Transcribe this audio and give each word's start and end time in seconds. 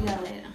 Salve 0.00 0.06
galera! 0.06 0.50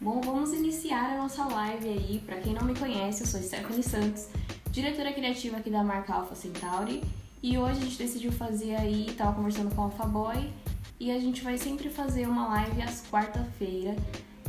Bom, 0.00 0.20
vamos 0.20 0.52
iniciar 0.52 1.14
a 1.14 1.18
nossa 1.18 1.44
live 1.44 1.88
aí. 1.88 2.22
Para 2.24 2.36
quem 2.40 2.52
não 2.52 2.62
me 2.62 2.74
conhece, 2.74 3.22
eu 3.22 3.26
sou 3.26 3.40
Stephanie 3.40 3.82
Santos, 3.82 4.28
diretora 4.70 5.12
criativa 5.12 5.56
aqui 5.56 5.70
da 5.70 5.82
marca 5.82 6.14
Alpha 6.14 6.34
Centauri. 6.34 7.02
E 7.42 7.56
hoje 7.56 7.78
a 7.78 7.84
gente 7.84 7.96
decidiu 7.96 8.32
fazer 8.32 8.74
aí, 8.74 9.06
tava 9.16 9.34
conversando 9.34 9.74
com 9.74 9.80
o 9.80 9.84
Alpha 9.84 10.06
Boy, 10.06 10.52
e 11.00 11.10
a 11.10 11.18
gente 11.18 11.42
vai 11.42 11.56
sempre 11.56 11.88
fazer 11.88 12.26
uma 12.26 12.48
live 12.48 12.82
às 12.82 13.02
quarta-feira, 13.10 13.96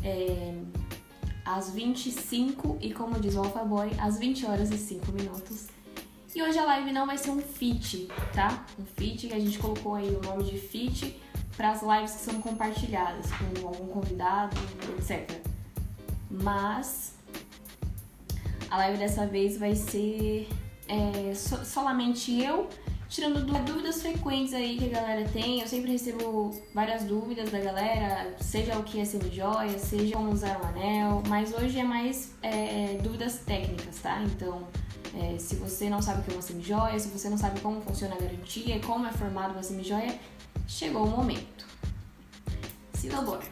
é, 0.03 0.53
às 1.45 1.71
25 1.71 2.77
e 2.81 2.93
como 2.93 3.19
diz 3.19 3.35
o 3.35 3.39
Alpha 3.39 3.63
Boy, 3.63 3.91
às 3.99 4.19
20 4.19 4.45
horas 4.45 4.71
e 4.71 4.77
5 4.77 5.11
minutos. 5.11 5.67
E 6.33 6.41
hoje 6.41 6.59
a 6.59 6.65
live 6.65 6.91
não 6.91 7.05
vai 7.05 7.17
ser 7.17 7.31
um 7.31 7.39
feat, 7.39 8.09
tá? 8.33 8.65
Um 8.77 8.85
feat 8.85 9.27
que 9.27 9.33
a 9.33 9.39
gente 9.39 9.57
colocou 9.57 9.95
aí 9.95 10.09
o 10.09 10.21
nome 10.21 10.43
de 10.43 10.57
feat 10.57 11.23
para 11.55 11.71
as 11.71 11.81
lives 11.81 12.11
que 12.11 12.21
são 12.21 12.41
compartilhadas 12.41 13.27
com 13.31 13.67
algum 13.67 13.87
convidado, 13.87 14.55
etc. 14.97 15.29
Mas 16.29 17.13
a 18.69 18.77
live 18.77 18.97
dessa 18.97 19.25
vez 19.25 19.57
vai 19.57 19.75
ser 19.75 20.49
é, 20.87 21.33
so, 21.33 21.63
solamente 21.65 22.41
eu, 22.41 22.67
tirando 23.07 23.45
dúvidas 23.45 24.01
frequentes 24.01 24.53
aí 24.53 24.77
que 24.77 24.85
a 24.85 24.99
galera 24.99 25.27
tem. 25.29 25.61
Eu 25.61 25.67
sempre 25.67 25.91
recebo 25.91 26.51
várias 26.73 27.03
dúvidas 27.03 27.49
da 27.49 27.59
galera, 27.59 28.35
seja 28.39 28.77
o 28.77 28.83
que 28.83 28.99
é 28.99 29.05
semijoia, 29.05 29.77
seja 29.79 30.15
como 30.15 30.31
usar 30.31 30.61
um 30.61 30.67
anel, 30.67 31.23
mas 31.27 31.53
hoje 31.53 31.79
é 31.79 31.83
mais 31.83 32.33
é, 32.41 32.97
dúvidas 33.01 33.39
técnicas, 33.39 33.99
tá? 34.01 34.21
Então, 34.23 34.67
é, 35.17 35.37
se 35.37 35.55
você 35.55 35.89
não 35.89 36.01
sabe 36.01 36.21
o 36.21 36.23
que 36.23 36.31
é 36.31 36.33
uma 36.33 36.41
semijoia, 36.41 36.99
se 36.99 37.07
você 37.07 37.29
não 37.29 37.37
sabe 37.37 37.59
como 37.61 37.81
funciona 37.81 38.15
a 38.15 38.17
garantia, 38.17 38.79
como 38.81 39.05
é 39.07 39.11
formada 39.11 39.53
uma 39.53 39.63
semijoia, 39.63 40.19
chegou 40.67 41.05
o 41.05 41.09
momento. 41.09 41.65
Silabora. 42.93 43.43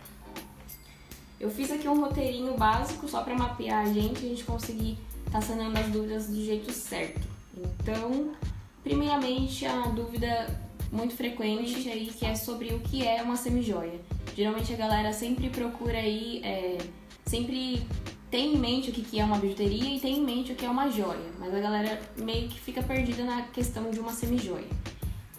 Eu 1.40 1.52
fiz 1.52 1.72
aqui 1.72 1.88
um 1.88 2.00
roteirinho 2.00 2.58
básico 2.58 3.08
só 3.08 3.22
para 3.22 3.36
mapear 3.36 3.86
a 3.86 3.94
gente 3.94 4.24
e 4.24 4.28
a 4.28 4.30
gente 4.30 4.44
conseguir 4.44 4.98
estar 5.26 5.40
tá 5.40 5.42
sanando 5.42 5.78
as 5.78 5.88
dúvidas 5.88 6.28
do 6.28 6.44
jeito 6.44 6.72
certo. 6.72 7.28
Então, 7.56 8.34
primeiramente, 8.82 9.66
a 9.66 9.88
dúvida 9.88 10.48
muito 10.92 11.16
frequente 11.16 11.90
aí 11.90 12.06
que 12.08 12.26
é 12.26 12.36
sobre 12.36 12.74
o 12.74 12.80
que 12.80 13.06
é 13.06 13.22
uma 13.22 13.36
semijoia. 13.36 14.00
Geralmente 14.36 14.74
a 14.74 14.78
galera 14.78 15.12
sempre 15.12 15.50
procura 15.50 15.98
aí, 15.98 16.42
é, 16.44 16.78
sempre 17.26 17.86
tem 18.30 18.56
em 18.56 18.58
mente 18.58 18.90
o 18.90 18.94
que 18.94 19.20
é 19.20 19.26
uma 19.26 19.38
bijuteria 19.38 19.96
e 19.96 20.00
tem 20.00 20.20
em 20.20 20.24
mente 20.24 20.52
o 20.52 20.56
que 20.56 20.66
é 20.66 20.70
uma 20.70 20.90
joia, 20.90 21.32
mas 21.40 21.54
a 21.54 21.60
galera 21.60 22.02
meio 22.18 22.48
que 22.48 22.60
fica 22.60 22.82
perdida 22.82 23.24
na 23.24 23.44
questão 23.44 23.92
de 23.92 24.00
uma 24.00 24.12
semijoia. 24.12 24.68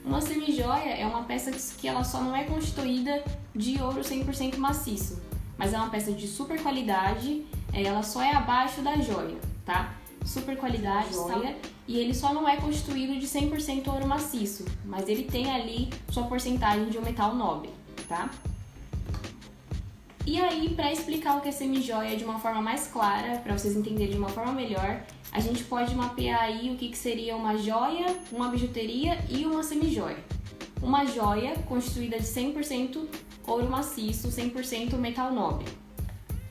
Uma 0.05 0.21
semijoia 0.21 0.91
é 0.91 1.07
uma 1.07 1.23
peça 1.23 1.51
que 1.79 1.89
ela 1.89 2.05
só 2.05 2.21
não 2.21 2.37
é 2.37 2.45
constituída 2.45 3.25
de 3.55 3.81
ouro 3.81 4.03
100% 4.03 4.59
maciço, 4.59 5.23
mas 5.57 5.73
é 5.73 5.79
uma 5.79 5.89
peça 5.89 6.13
de 6.13 6.29
super 6.29 6.63
qualidade, 6.63 7.47
é, 7.73 7.83
ela 7.83 8.03
só 8.03 8.23
é 8.23 8.33
abaixo 8.33 8.83
da 8.83 8.97
joia, 8.97 9.39
tá? 9.65 9.95
Super 10.23 10.59
qualidade, 10.59 11.13
joia, 11.15 11.57
e 11.89 11.99
ele 11.99 12.13
só 12.13 12.35
não 12.35 12.47
é 12.47 12.57
constituído 12.57 13.19
de 13.19 13.27
100% 13.27 13.89
ouro 13.89 14.07
maciço, 14.07 14.67
mas 14.85 15.09
ele 15.09 15.25
tem 15.25 15.51
ali 15.51 15.89
sua 16.11 16.25
porcentagem 16.25 16.91
de 16.91 16.99
um 16.99 17.03
metal 17.03 17.35
nobre, 17.35 17.71
tá? 18.07 18.31
E 20.27 20.41
aí, 20.41 20.75
para 20.75 20.93
explicar 20.93 21.37
o 21.37 21.41
que 21.41 21.49
é 21.49 21.53
semijoia 21.53 22.17
de 22.17 22.25
uma 22.25 22.39
forma 22.39 22.61
mais 22.61 22.87
clara, 22.87 23.39
para 23.39 23.57
vocês 23.57 23.75
entenderem 23.75 24.13
de 24.13 24.19
uma 24.19 24.31
forma 24.31 24.53
melhor, 24.53 25.03
a 25.35 25.41
gente 25.41 25.65
pode 25.65 25.93
mapear 25.97 26.41
aí 26.41 26.73
o 26.73 26.77
que, 26.77 26.89
que 26.89 26.97
seria 26.97 27.35
uma 27.35 27.57
joia, 27.57 28.07
uma 28.31 28.49
bijuteria 28.49 29.19
e 29.29 29.45
uma 29.45 29.65
semijoia. 29.65 30.17
Uma 30.81 31.05
joia 31.05 31.55
constituída 31.67 32.17
de 32.17 32.25
100% 32.25 33.05
ouro 33.45 33.69
maciço, 33.69 34.29
100% 34.29 34.95
metal 34.95 35.33
nobre. 35.33 35.67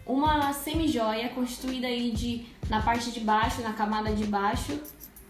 Uma 0.06 0.52
semijoia 0.52 1.30
constituída 1.30 1.88
aí 1.88 2.12
de, 2.12 2.46
na 2.70 2.82
parte 2.82 3.10
de 3.10 3.22
baixo, 3.22 3.62
na 3.62 3.72
camada 3.72 4.14
de 4.14 4.26
baixo, 4.26 4.78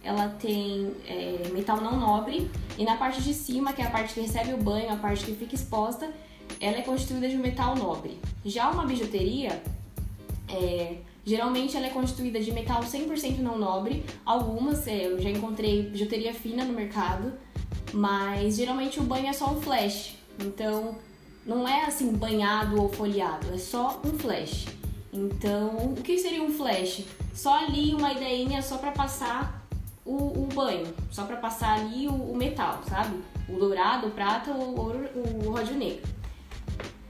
ela 0.03 0.29
tem 0.29 0.91
é, 1.07 1.49
metal 1.53 1.79
não 1.79 1.95
nobre 1.99 2.49
e 2.75 2.83
na 2.83 2.97
parte 2.97 3.21
de 3.21 3.35
cima, 3.35 3.71
que 3.71 3.83
é 3.83 3.85
a 3.85 3.91
parte 3.91 4.15
que 4.15 4.21
recebe 4.21 4.51
o 4.53 4.57
banho, 4.57 4.91
a 4.91 4.95
parte 4.95 5.23
que 5.25 5.35
fica 5.35 5.53
exposta, 5.53 6.11
ela 6.59 6.77
é 6.77 6.81
constituída 6.81 7.29
de 7.29 7.37
metal 7.37 7.75
nobre. 7.75 8.19
Já 8.43 8.71
uma 8.71 8.83
bijuteria, 8.83 9.61
é, 10.49 10.97
geralmente 11.25 11.77
ela 11.77 11.87
é 11.87 11.89
constituída 11.89 12.39
de 12.39 12.51
metal 12.51 12.81
100% 12.81 13.39
não 13.39 13.57
nobre. 13.57 14.05
Algumas, 14.25 14.87
é, 14.87 15.07
eu 15.07 15.19
já 15.19 15.29
encontrei 15.29 15.83
bijuteria 15.83 16.33
fina 16.33 16.65
no 16.65 16.73
mercado, 16.73 17.33
mas 17.93 18.57
geralmente 18.57 18.99
o 18.99 19.03
banho 19.03 19.27
é 19.27 19.33
só 19.33 19.49
um 19.51 19.61
flash. 19.61 20.15
Então, 20.39 20.95
não 21.45 21.67
é 21.67 21.85
assim 21.85 22.11
banhado 22.13 22.81
ou 22.81 22.89
folheado, 22.89 23.53
é 23.53 23.57
só 23.57 24.01
um 24.05 24.17
flash. 24.17 24.65
Então, 25.11 25.93
o 25.97 26.01
que 26.01 26.17
seria 26.17 26.41
um 26.41 26.51
flash? 26.51 27.05
Só 27.33 27.53
ali 27.53 27.93
uma 27.93 28.11
ideinha 28.11 28.61
só 28.61 28.77
para 28.77 28.91
passar 28.91 29.63
o, 30.05 30.15
o, 30.15 30.49
banho, 30.53 30.93
só 31.11 31.23
para 31.23 31.37
passar 31.37 31.79
ali 31.79 32.07
o, 32.07 32.13
o, 32.13 32.35
metal, 32.35 32.81
sabe? 32.89 33.21
O 33.47 33.57
dourado, 33.57 34.07
o 34.07 34.11
prata, 34.11 34.51
o 34.51 34.79
ouro, 34.79 35.07
o 35.15 35.51
ródio 35.51 35.75
negro. 35.75 36.01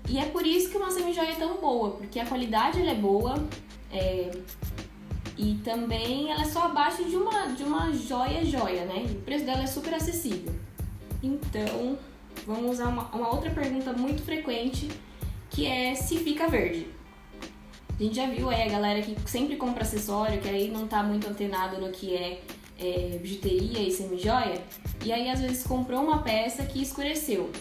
E 0.09 0.17
é 0.17 0.25
por 0.25 0.45
isso 0.45 0.69
que 0.69 0.77
uma 0.77 0.91
semijoia 0.91 1.31
é 1.31 1.35
tão 1.35 1.61
boa, 1.61 1.91
porque 1.91 2.19
a 2.19 2.25
qualidade 2.25 2.79
ela 2.79 2.91
é 2.91 2.95
boa 2.95 3.35
é, 3.93 4.31
e 5.37 5.55
também 5.63 6.31
ela 6.31 6.41
é 6.41 6.45
só 6.45 6.63
abaixo 6.63 7.03
de 7.05 7.15
uma, 7.15 7.47
de 7.47 7.63
uma 7.63 7.91
joia 7.91 8.43
joia, 8.43 8.85
né? 8.85 9.05
O 9.09 9.21
preço 9.21 9.45
dela 9.45 9.63
é 9.63 9.67
super 9.67 9.93
acessível. 9.93 10.53
Então, 11.21 11.97
vamos 12.45 12.71
usar 12.71 12.87
uma, 12.87 13.03
uma 13.09 13.29
outra 13.33 13.51
pergunta 13.51 13.93
muito 13.93 14.23
frequente, 14.23 14.89
que 15.49 15.65
é 15.65 15.95
se 15.95 16.17
fica 16.17 16.47
verde. 16.47 16.87
A 17.99 18.03
gente 18.03 18.15
já 18.15 18.25
viu 18.25 18.49
aí 18.49 18.63
a 18.63 18.69
galera 18.69 19.01
que 19.01 19.15
sempre 19.29 19.55
compra 19.55 19.83
acessório, 19.83 20.41
que 20.41 20.49
aí 20.49 20.71
não 20.71 20.87
tá 20.87 21.03
muito 21.03 21.27
antenado 21.27 21.79
no 21.79 21.91
que 21.91 22.15
é, 22.15 22.41
é 22.79 23.19
bijuteria 23.21 23.79
e 23.79 23.91
semijoia, 23.91 24.61
e 25.05 25.13
aí 25.13 25.29
às 25.29 25.39
vezes 25.39 25.63
comprou 25.63 26.01
uma 26.01 26.23
peça 26.23 26.63
que 26.63 26.81
escureceu. 26.81 27.51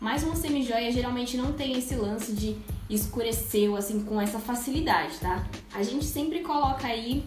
Mas 0.00 0.22
uma 0.22 0.34
semijoia 0.34 0.90
geralmente 0.90 1.36
não 1.36 1.52
tem 1.52 1.78
esse 1.78 1.94
lance 1.94 2.32
de 2.32 2.56
escureceu 2.88 3.76
assim 3.76 4.02
com 4.02 4.20
essa 4.20 4.38
facilidade, 4.38 5.18
tá? 5.18 5.46
A 5.74 5.82
gente 5.82 6.06
sempre 6.06 6.40
coloca 6.40 6.86
aí 6.86 7.24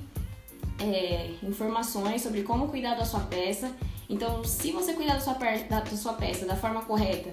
é, 0.79 1.35
informações 1.43 2.21
sobre 2.21 2.41
como 2.41 2.67
cuidar 2.67 2.95
da 2.95 3.05
sua 3.05 3.21
peça. 3.21 3.71
Então, 4.09 4.43
se 4.43 4.71
você 4.71 4.93
cuidar 4.93 5.13
da 5.13 5.19
sua, 5.19 5.33
da 5.33 5.85
sua 5.85 6.13
peça 6.13 6.45
da 6.45 6.55
forma 6.55 6.81
correta, 6.81 7.29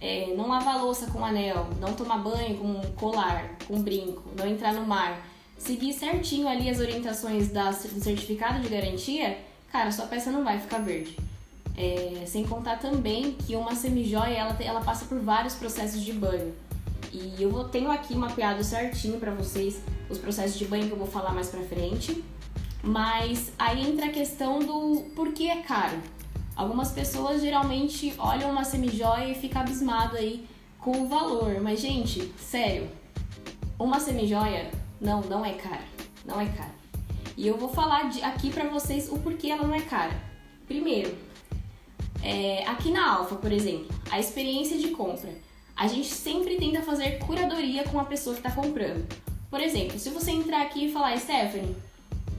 é, 0.00 0.32
não 0.36 0.48
lavar 0.48 0.80
louça 0.80 1.06
com 1.10 1.24
anel, 1.24 1.68
não 1.80 1.94
tomar 1.94 2.18
banho 2.18 2.56
com 2.56 2.80
colar, 2.94 3.56
com 3.66 3.82
brinco, 3.82 4.22
não 4.36 4.46
entrar 4.46 4.72
no 4.72 4.86
mar, 4.86 5.20
seguir 5.58 5.92
certinho 5.92 6.48
ali 6.48 6.70
as 6.70 6.78
orientações 6.78 7.50
da, 7.50 7.70
do 7.70 8.02
certificado 8.02 8.60
de 8.60 8.68
garantia, 8.68 9.38
cara, 9.72 9.90
sua 9.90 10.06
peça 10.06 10.30
não 10.30 10.44
vai 10.44 10.58
ficar 10.58 10.78
verde. 10.78 11.16
É, 11.76 12.24
sem 12.26 12.44
contar 12.44 12.78
também 12.78 13.32
que 13.32 13.56
uma 13.56 13.74
semijoia 13.74 14.34
ela, 14.34 14.56
ela 14.60 14.80
passa 14.80 15.06
por 15.06 15.18
vários 15.20 15.54
processos 15.54 16.02
de 16.02 16.12
banho. 16.12 16.54
E 17.12 17.42
eu 17.42 17.50
vou, 17.50 17.64
tenho 17.64 17.90
aqui 17.90 18.14
mapeado 18.14 18.62
certinho 18.62 19.18
para 19.18 19.32
vocês 19.32 19.80
os 20.08 20.18
processos 20.18 20.58
de 20.58 20.64
banho 20.64 20.86
que 20.86 20.92
eu 20.92 20.96
vou 20.96 21.06
falar 21.06 21.32
mais 21.32 21.48
pra 21.48 21.62
frente. 21.62 22.24
Mas 22.82 23.52
aí 23.58 23.88
entra 23.88 24.06
a 24.06 24.10
questão 24.10 24.58
do 24.58 25.02
por 25.16 25.32
que 25.32 25.48
é 25.48 25.62
caro. 25.62 25.96
Algumas 26.54 26.92
pessoas 26.92 27.40
geralmente 27.40 28.14
olham 28.18 28.50
uma 28.50 28.64
semijoia 28.64 29.30
e 29.30 29.34
ficam 29.34 29.62
abismado 29.62 30.16
aí 30.16 30.46
com 30.78 31.02
o 31.02 31.08
valor. 31.08 31.60
Mas, 31.60 31.80
gente, 31.80 32.32
sério, 32.38 32.88
uma 33.78 33.98
semijoia 33.98 34.70
não, 35.00 35.22
não 35.22 35.44
é 35.44 35.54
cara. 35.54 35.82
Não 36.24 36.40
é 36.40 36.46
cara. 36.46 36.74
E 37.36 37.46
eu 37.46 37.56
vou 37.56 37.68
falar 37.68 38.08
de, 38.08 38.22
aqui 38.22 38.50
para 38.50 38.68
vocês 38.68 39.08
o 39.10 39.18
porquê 39.18 39.48
ela 39.48 39.66
não 39.66 39.74
é 39.74 39.80
cara. 39.80 40.12
Primeiro, 40.66 41.16
é, 42.24 42.64
aqui 42.66 42.90
na 42.90 43.16
Alfa, 43.16 43.36
por 43.36 43.52
exemplo, 43.52 43.94
a 44.10 44.18
experiência 44.18 44.78
de 44.78 44.88
compra. 44.88 45.30
A 45.76 45.86
gente 45.86 46.08
sempre 46.08 46.56
tenta 46.56 46.80
fazer 46.80 47.18
curadoria 47.18 47.84
com 47.84 48.00
a 48.00 48.04
pessoa 48.04 48.34
que 48.34 48.40
está 48.46 48.50
comprando. 48.50 49.06
Por 49.50 49.60
exemplo, 49.60 49.98
se 49.98 50.08
você 50.08 50.30
entrar 50.30 50.62
aqui 50.62 50.86
e 50.86 50.92
falar, 50.92 51.16
Stephanie, 51.18 51.76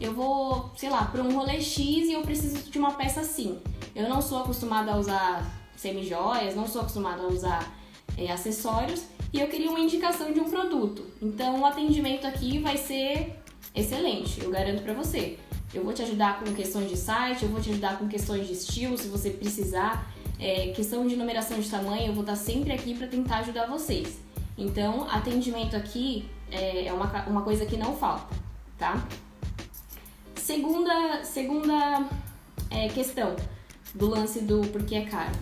eu 0.02 0.14
vou, 0.14 0.72
sei 0.76 0.90
lá, 0.90 1.06
para 1.06 1.22
um 1.22 1.34
rolê 1.34 1.62
X 1.62 2.08
e 2.08 2.14
eu 2.14 2.22
preciso 2.24 2.70
de 2.70 2.80
uma 2.80 2.94
peça 2.94 3.22
assim. 3.22 3.60
Eu 3.96 4.10
não 4.10 4.22
sou 4.22 4.40
acostumada 4.40 4.92
a 4.92 4.98
usar 4.98 5.46
semijoias, 5.76 6.56
não 6.56 6.68
sou 6.68 6.82
acostumada 6.82 7.22
a 7.22 7.28
usar 7.28 7.78
é, 8.18 8.32
acessórios 8.32 9.04
e 9.32 9.40
eu 9.40 9.48
queria 9.48 9.70
uma 9.70 9.80
indicação 9.80 10.34
de 10.34 10.40
um 10.40 10.50
produto. 10.50 11.06
Então 11.22 11.62
o 11.62 11.66
atendimento 11.66 12.26
aqui 12.26 12.58
vai 12.60 12.78
ser 12.78 13.40
excelente, 13.74 14.42
eu 14.42 14.50
garanto 14.50 14.82
para 14.82 14.94
você. 14.94 15.38
Eu 15.76 15.84
vou 15.84 15.94
te 15.94 16.02
ajudar 16.02 16.40
com 16.40 16.54
questões 16.54 16.90
de 16.90 16.96
site, 16.96 17.44
eu 17.44 17.50
vou 17.50 17.60
te 17.60 17.70
ajudar 17.70 18.00
com 18.00 18.08
questões 18.08 18.48
de 18.48 18.54
estilo, 18.54 18.98
se 18.98 19.10
você 19.10 19.30
precisar. 19.30 20.10
É, 20.40 20.70
questão 20.70 21.06
de 21.06 21.18
numeração 21.18 21.60
de 21.60 21.70
tamanho, 21.70 22.08
eu 22.08 22.14
vou 22.14 22.24
estar 22.24 22.38
sempre 22.38 22.72
aqui 22.72 22.96
para 22.96 23.08
tentar 23.08 23.40
ajudar 23.40 23.68
vocês. 23.68 24.18
Então, 24.58 25.06
atendimento 25.10 25.76
aqui 25.76 26.30
é, 26.50 26.86
é 26.86 26.94
uma, 26.94 27.28
uma 27.28 27.42
coisa 27.42 27.66
que 27.66 27.76
não 27.76 27.94
falta, 27.94 28.34
tá? 28.78 29.06
Segunda, 30.36 31.26
segunda 31.26 32.08
é, 32.70 32.88
questão 32.88 33.36
do 33.94 34.08
lance 34.08 34.40
do 34.42 34.62
porquê 34.68 34.96
é 34.96 35.06
caro. 35.06 35.38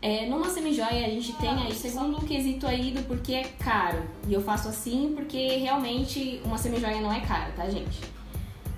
É, 0.00 0.26
numa 0.26 0.48
semijoia 0.48 1.06
a 1.06 1.10
gente 1.10 1.32
tem 1.34 1.50
aí, 1.50 1.74
segundo 1.74 2.18
o 2.18 2.24
quesito 2.24 2.68
aí 2.68 2.92
do 2.92 3.02
porquê 3.02 3.34
é 3.34 3.44
caro. 3.58 4.02
E 4.28 4.32
eu 4.32 4.40
faço 4.40 4.68
assim 4.68 5.12
porque 5.16 5.56
realmente 5.56 6.40
uma 6.44 6.56
semijoia 6.56 7.00
não 7.00 7.12
é 7.12 7.20
cara, 7.20 7.50
tá, 7.56 7.68
gente? 7.68 7.98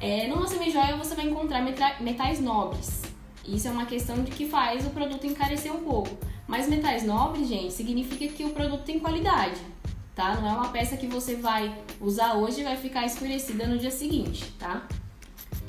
É, 0.03 0.27
numa 0.27 0.49
semijoia 0.49 0.97
você 0.97 1.15
vai 1.15 1.27
encontrar 1.27 1.63
metais 2.01 2.41
nobres. 2.41 3.03
Isso 3.47 3.69
é 3.69 3.71
uma 3.71 3.87
questão 3.87 4.25
de 4.25 4.33
que 4.33 4.49
faz 4.49 4.85
o 4.85 4.91
produto 4.91 5.25
encarecer 5.29 5.73
um 5.73 5.85
pouco. 5.85 6.11
Mas 6.49 6.69
metais 6.69 7.05
nobres, 7.05 7.47
gente, 7.49 7.73
significa 7.73 8.27
que 8.27 8.45
o 8.45 8.51
produto 8.51 8.83
tem 8.83 8.99
qualidade, 8.99 9.61
tá? 10.13 10.35
Não 10.35 10.49
é 10.49 10.53
uma 10.53 10.71
peça 10.71 10.97
que 10.97 11.07
você 11.07 11.37
vai 11.37 11.73
usar 12.01 12.35
hoje 12.35 12.63
e 12.63 12.65
vai 12.65 12.77
ficar 12.77 13.07
escurecida 13.07 13.65
no 13.65 13.79
dia 13.79 13.93
seguinte, 13.93 14.53
tá? 14.59 14.89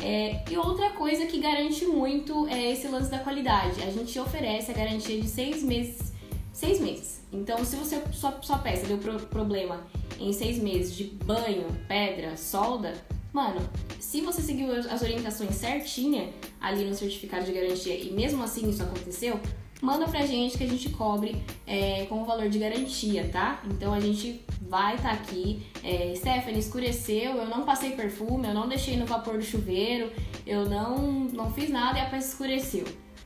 É, 0.01 0.43
e 0.49 0.57
outra 0.57 0.89
coisa 0.89 1.27
que 1.27 1.39
garante 1.39 1.85
muito 1.85 2.47
é 2.47 2.71
esse 2.71 2.87
lance 2.87 3.11
da 3.11 3.19
qualidade. 3.19 3.83
A 3.83 3.91
gente 3.91 4.19
oferece 4.19 4.71
a 4.71 4.73
garantia 4.73 5.21
de 5.21 5.27
seis 5.27 5.61
meses. 5.61 6.11
Seis 6.51 6.81
meses. 6.81 7.21
Então, 7.31 7.63
se 7.63 7.75
você 7.75 8.01
sua, 8.11 8.39
sua 8.41 8.57
peça 8.57 8.87
deu 8.87 8.97
pro, 8.97 9.19
problema 9.27 9.85
em 10.19 10.33
seis 10.33 10.57
meses 10.57 10.95
de 10.95 11.03
banho, 11.03 11.65
pedra, 11.87 12.35
solda, 12.35 12.93
mano, 13.33 13.59
se 13.99 14.21
você 14.21 14.41
seguiu 14.41 14.71
as 14.71 15.01
orientações 15.01 15.55
certinha 15.55 16.29
ali 16.61 16.85
no 16.85 16.93
certificado 16.93 17.45
de 17.45 17.51
garantia 17.51 17.95
e 17.95 18.11
mesmo 18.11 18.43
assim 18.43 18.69
isso 18.69 18.83
aconteceu, 18.83 19.39
manda 19.81 20.07
pra 20.07 20.25
gente 20.25 20.57
que 20.57 20.63
a 20.63 20.67
gente 20.67 20.89
cobre 20.91 21.43
é, 21.67 22.05
com 22.05 22.21
o 22.21 22.25
valor 22.25 22.47
de 22.47 22.59
garantia, 22.59 23.27
tá? 23.29 23.61
Então 23.65 23.93
a 23.93 23.99
gente 23.99 24.45
vai 24.61 24.95
estar 24.95 25.09
tá 25.09 25.15
aqui. 25.15 25.65
É, 25.83 26.13
Stephanie, 26.15 26.59
escureceu, 26.59 27.35
eu 27.35 27.47
não 27.47 27.63
passei 27.63 27.91
perfume, 27.91 28.47
eu 28.47 28.53
não 28.53 28.67
deixei 28.69 28.95
no 28.95 29.05
vapor 29.05 29.37
do 29.37 29.43
chuveiro, 29.43 30.11
eu 30.47 30.69
não, 30.69 30.97
não 31.25 31.51
fiz 31.51 31.69
nada 31.69 31.99
e 31.99 32.01
a 32.01 32.05
peça 32.05 32.29
escureceu. 32.29 32.85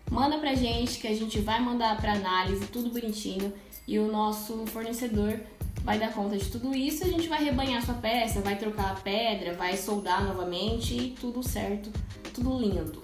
Manda 0.09 0.37
pra 0.37 0.55
gente 0.55 0.99
que 0.99 1.07
a 1.07 1.13
gente 1.13 1.39
vai 1.39 1.59
mandar 1.59 1.97
pra 1.97 2.13
análise, 2.13 2.65
tudo 2.67 2.89
bonitinho, 2.89 3.53
e 3.85 3.99
o 3.99 4.11
nosso 4.11 4.65
fornecedor 4.67 5.39
vai 5.87 5.97
dar 5.97 6.11
conta 6.11 6.35
de 6.37 6.43
tudo 6.51 6.75
isso. 6.75 7.05
A 7.05 7.07
gente 7.07 7.29
vai 7.29 7.41
rebanhar 7.41 7.81
sua 7.81 7.93
peça, 7.93 8.41
vai 8.41 8.57
trocar 8.57 8.91
a 8.91 8.95
pedra, 8.95 9.53
vai 9.53 9.77
soldar 9.77 10.21
novamente 10.21 10.93
e 10.93 11.11
tudo 11.11 11.41
certo, 11.41 11.89
tudo 12.33 12.59
lindo, 12.59 13.01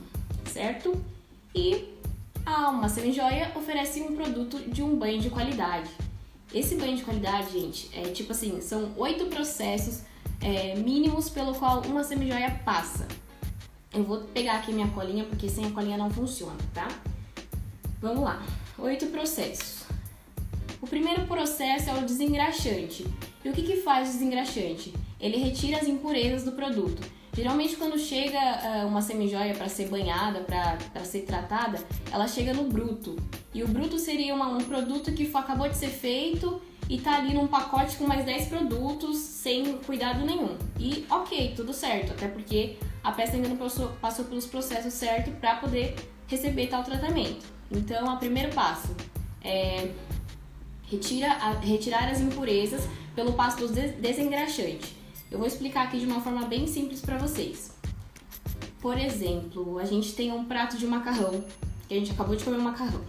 certo? 0.52 1.02
E 1.56 1.88
a 2.46 2.66
Alma 2.66 2.90
Semijoia 2.90 3.54
oferece 3.56 4.02
um 4.02 4.14
produto 4.14 4.60
de 4.70 4.84
um 4.84 4.98
banho 4.98 5.22
de 5.22 5.30
qualidade. 5.30 5.90
Esse 6.54 6.76
banho 6.76 6.98
de 6.98 7.04
qualidade, 7.04 7.54
gente, 7.54 7.90
é 7.98 8.10
tipo 8.10 8.34
assim, 8.34 8.60
são 8.60 8.92
oito 8.98 9.28
processos 9.28 10.02
é, 10.42 10.76
mínimos 10.76 11.30
pelo 11.30 11.56
qual 11.56 11.84
uma 11.84 12.04
semijoia 12.04 12.60
passa. 12.66 13.08
Eu 13.94 14.04
vou 14.04 14.18
pegar 14.34 14.58
aqui 14.58 14.74
minha 14.74 14.90
colinha, 14.90 15.24
porque 15.24 15.48
sem 15.48 15.66
a 15.66 15.72
colinha 15.72 15.98
não 15.98 16.12
funciona, 16.12 16.58
tá? 16.74 16.90
Vamos 18.02 18.24
lá. 18.26 18.44
Oito 18.78 19.06
processos. 19.08 19.83
O 20.84 20.86
primeiro 20.86 21.26
processo 21.26 21.90
é 21.90 21.94
o 21.94 22.02
desengraxante. 22.02 23.08
E 23.42 23.48
o 23.48 23.54
que, 23.54 23.64
que 23.64 23.78
faz 23.78 24.10
o 24.10 24.12
desengraxante? 24.12 24.94
Ele 25.18 25.38
retira 25.38 25.78
as 25.78 25.88
impurezas 25.88 26.44
do 26.44 26.52
produto. 26.52 27.02
Geralmente, 27.34 27.78
quando 27.78 27.98
chega 27.98 28.38
uh, 28.38 28.88
uma 28.90 29.02
semijoia 29.02 29.54
para 29.54 29.70
ser 29.70 29.88
banhada, 29.88 30.42
para 30.42 31.06
ser 31.06 31.22
tratada, 31.22 31.80
ela 32.12 32.28
chega 32.28 32.54
no 32.54 32.66
bruto. 32.66 33.16
E 33.54 33.64
o 33.64 33.68
bruto 33.70 33.98
seria 33.98 34.36
uma, 34.36 34.50
um 34.50 34.58
produto 34.58 35.14
que 35.14 35.32
acabou 35.34 35.70
de 35.70 35.78
ser 35.78 35.88
feito 35.88 36.62
e 36.90 37.00
tá 37.00 37.16
ali 37.16 37.34
num 37.34 37.48
pacote 37.48 37.96
com 37.96 38.06
mais 38.06 38.26
10 38.26 38.50
produtos 38.50 39.16
sem 39.16 39.78
cuidado 39.78 40.26
nenhum. 40.26 40.58
E 40.78 41.06
ok, 41.10 41.54
tudo 41.56 41.72
certo, 41.72 42.12
até 42.12 42.28
porque 42.28 42.76
a 43.02 43.14
peça 43.14 43.38
ainda 43.38 43.48
não 43.48 43.56
passou, 43.56 43.88
passou 44.02 44.26
pelos 44.26 44.46
processos 44.46 44.94
certos 44.94 45.34
para 45.36 45.56
poder 45.56 45.96
receber 46.28 46.68
tal 46.68 46.84
tratamento. 46.84 47.46
Então, 47.72 48.14
o 48.14 48.18
primeiro 48.18 48.54
passo 48.54 48.94
é 49.42 49.90
retira, 50.94 51.32
a, 51.32 51.52
retirar 51.54 52.10
as 52.10 52.20
impurezas 52.20 52.88
pelo 53.16 53.34
passo 53.34 53.68
desengraxante. 54.00 54.96
Eu 55.30 55.38
vou 55.38 55.48
explicar 55.48 55.84
aqui 55.84 56.00
de 56.00 56.06
uma 56.06 56.22
forma 56.22 56.46
bem 56.46 56.68
simples 56.68 57.02
para 57.02 57.18
vocês. 57.18 57.74
Por 58.80 58.98
exemplo, 58.98 59.80
a 59.80 59.86
gente 59.86 60.14
tem 60.14 60.32
um 60.32 60.46
prato 60.46 60.78
de 60.78 60.86
macarrão, 60.86 61.44
que 61.88 61.94
a 61.94 61.98
gente 61.98 62.12
acabou 62.12 62.36
de 62.36 62.44
comer 62.44 62.58
um 62.58 62.64
macarrão. 62.64 63.02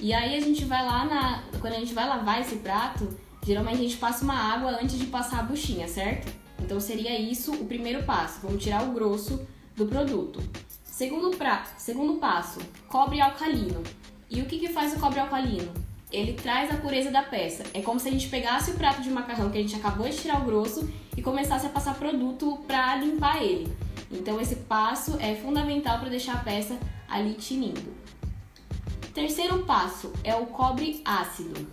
E 0.00 0.14
aí 0.14 0.36
a 0.36 0.40
gente 0.40 0.64
vai 0.64 0.84
lá 0.84 1.04
na. 1.04 1.42
Quando 1.60 1.74
a 1.74 1.78
gente 1.78 1.92
vai 1.92 2.08
lavar 2.08 2.40
esse 2.40 2.56
prato, 2.56 3.08
geralmente 3.44 3.78
a 3.78 3.82
gente 3.82 3.96
passa 3.96 4.24
uma 4.24 4.34
água 4.34 4.78
antes 4.80 4.98
de 4.98 5.06
passar 5.06 5.40
a 5.40 5.42
buchinha, 5.42 5.86
certo? 5.86 6.32
Então 6.58 6.80
seria 6.80 7.18
isso 7.18 7.52
o 7.52 7.66
primeiro 7.66 8.02
passo. 8.04 8.40
Vamos 8.42 8.62
tirar 8.62 8.82
o 8.84 8.92
grosso 8.92 9.46
do 9.76 9.86
produto. 9.86 10.40
Segundo, 10.84 11.36
pra, 11.36 11.64
segundo 11.76 12.18
passo, 12.18 12.60
cobre 12.88 13.20
alcalino. 13.20 13.82
E 14.30 14.40
o 14.40 14.46
que, 14.46 14.58
que 14.58 14.68
faz 14.68 14.94
o 14.94 15.00
cobre 15.00 15.18
alcalino? 15.18 15.72
Ele 16.12 16.32
traz 16.32 16.70
a 16.70 16.76
pureza 16.76 17.10
da 17.10 17.22
peça. 17.22 17.62
É 17.72 17.80
como 17.80 18.00
se 18.00 18.08
a 18.08 18.10
gente 18.10 18.28
pegasse 18.28 18.70
o 18.70 18.74
prato 18.74 19.00
de 19.02 19.10
macarrão 19.10 19.50
que 19.50 19.58
a 19.58 19.60
gente 19.60 19.76
acabou 19.76 20.08
de 20.08 20.16
tirar 20.16 20.40
o 20.42 20.44
grosso 20.44 20.88
e 21.16 21.22
começasse 21.22 21.66
a 21.66 21.70
passar 21.70 21.94
produto 21.94 22.58
para 22.66 22.96
limpar 22.96 23.42
ele. 23.42 23.72
Então 24.10 24.40
esse 24.40 24.56
passo 24.56 25.16
é 25.20 25.36
fundamental 25.36 26.00
para 26.00 26.08
deixar 26.08 26.34
a 26.34 26.40
peça 26.40 26.76
ali 27.08 27.34
tinindo. 27.34 27.94
Terceiro 29.14 29.60
passo 29.64 30.12
é 30.24 30.34
o 30.34 30.46
cobre 30.46 31.00
ácido. 31.04 31.66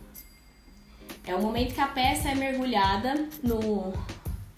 É 1.26 1.36
o 1.36 1.42
momento 1.42 1.74
que 1.74 1.82
a 1.82 1.88
peça 1.88 2.30
é 2.30 2.36
mergulhada 2.36 3.28
no 3.44 3.94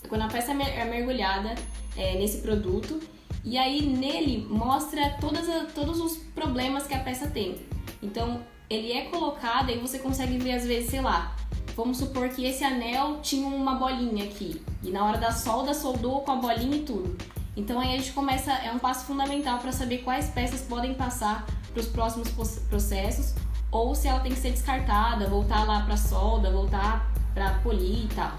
quando 0.08 0.24
a 0.24 0.28
peça 0.28 0.52
é 0.52 0.86
mergulhada 0.86 1.54
é, 1.96 2.16
nesse 2.16 2.40
produto 2.40 3.00
e 3.44 3.58
aí 3.58 3.82
nele 3.82 4.48
mostra 4.50 5.18
todas 5.22 5.46
todos 5.74 6.00
os 6.00 6.18
problemas 6.18 6.86
que 6.86 6.94
a 6.94 7.00
peça 7.00 7.28
tem. 7.28 7.60
Então 8.02 8.42
ele 8.70 8.92
é 8.92 9.06
colocado 9.06 9.72
e 9.72 9.78
você 9.78 9.98
consegue 9.98 10.38
ver 10.38 10.54
às 10.54 10.66
vezes, 10.66 10.92
sei 10.92 11.02
lá, 11.02 11.36
vamos 11.76 11.98
supor 11.98 12.30
que 12.30 12.46
esse 12.46 12.64
anel 12.64 13.20
tinha 13.22 13.48
uma 13.48 13.76
bolinha 13.76 14.26
aqui 14.26 14.62
e 14.84 14.92
na 14.92 15.04
hora 15.04 15.18
da 15.18 15.32
solda 15.32 15.74
soldou 15.74 16.22
com 16.22 16.32
a 16.32 16.36
bolinha 16.36 16.78
e 16.78 16.84
tudo. 16.84 17.18
Então 17.58 17.80
aí 17.80 17.94
a 17.94 17.98
gente 17.98 18.14
começa, 18.14 18.52
é 18.52 18.72
um 18.72 18.80
passo 18.80 19.06
fundamental 19.06 19.58
para 19.58 19.72
saber 19.72 20.00
quais 20.00 20.30
peças 20.30 20.62
podem 20.62 20.94
passar 20.94 21.46
para 21.72 21.80
os 21.80 21.88
próximos 21.88 22.30
processos 22.70 23.34
ou 23.72 23.96
se 23.96 24.08
ela 24.08 24.20
tem 24.20 24.32
que 24.32 24.40
ser 24.40 24.52
descartada, 24.52 25.28
voltar 25.28 25.66
lá 25.66 25.82
para 25.82 25.98
solda, 25.98 26.52
voltar 26.52 27.12
para 27.34 27.56
polir 27.60 28.06
e 28.06 28.08
tal. 28.08 28.36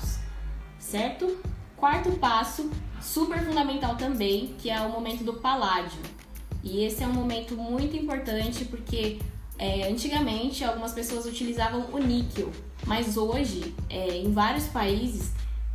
Certo? 0.79 1.39
Quarto 1.77 2.13
passo, 2.13 2.71
super 3.01 3.45
fundamental 3.45 3.97
também, 3.97 4.55
que 4.59 4.71
é 4.71 4.81
o 4.81 4.91
momento 4.91 5.25
do 5.25 5.35
paládio. 5.35 6.01
E 6.63 6.85
esse 6.85 7.03
é 7.03 7.07
um 7.07 7.13
momento 7.13 7.57
muito 7.57 7.97
importante 7.97 8.65
porque 8.65 9.19
é, 9.61 9.87
antigamente, 9.87 10.65
algumas 10.65 10.95
pessoas 10.95 11.27
utilizavam 11.27 11.85
o 11.93 11.99
níquel, 11.99 12.51
mas 12.87 13.19
hoje, 13.19 13.75
é, 13.91 14.17
em 14.17 14.33
vários 14.33 14.67
países, 14.69 15.33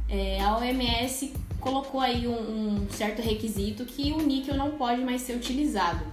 é, 0.10 0.42
a 0.42 0.58
OMS 0.58 1.32
colocou 1.60 2.02
aí 2.02 2.28
um, 2.28 2.34
um, 2.34 2.90
certo 2.90 3.22
requisito 3.22 3.86
que 3.86 4.12
o 4.12 4.18
níquel 4.18 4.56
não 4.56 4.72
pode 4.72 5.04
mais 5.04 5.22
ser 5.22 5.36
utilizado. 5.36 6.04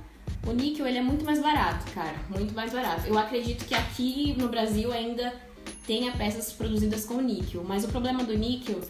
O 0.46 0.52
níquel 0.52 0.86
ele 0.86 0.98
é 0.98 1.02
muito 1.02 1.24
mais 1.24 1.40
barato, 1.40 1.90
cara, 1.92 2.16
muito 2.28 2.52
mais 2.52 2.70
barato. 2.70 3.06
Eu 3.06 3.18
acredito 3.18 3.64
que 3.64 3.74
aqui 3.74 4.34
no 4.36 4.48
Brasil 4.48 4.92
ainda 4.92 5.32
tenha 5.86 6.12
peças 6.12 6.52
produzidas 6.52 7.06
com 7.06 7.22
níquel, 7.22 7.64
mas 7.66 7.84
o 7.84 7.88
problema 7.88 8.22
do 8.22 8.36
níquel 8.36 8.82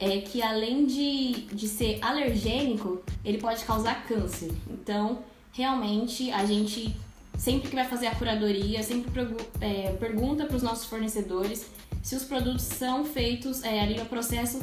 é 0.00 0.18
que 0.18 0.42
além 0.42 0.86
de, 0.86 1.46
de 1.52 1.68
ser 1.68 2.00
alergênico, 2.02 3.00
ele 3.24 3.38
pode 3.38 3.64
causar 3.64 4.04
câncer. 4.08 4.50
Então, 4.68 5.20
realmente, 5.52 6.32
a 6.32 6.44
gente 6.44 6.96
sempre 7.36 7.68
que 7.68 7.74
vai 7.74 7.86
fazer 7.86 8.06
a 8.06 8.14
curadoria, 8.14 8.82
sempre 8.82 9.10
é, 9.60 9.92
pergunta 9.92 10.46
para 10.46 10.56
os 10.56 10.62
nossos 10.62 10.86
fornecedores 10.86 11.66
se 12.02 12.14
os 12.14 12.24
produtos 12.24 12.62
são 12.62 13.04
feitos 13.04 13.62
é, 13.64 13.80
ali 13.80 13.96
no 13.96 14.04
processo 14.06 14.60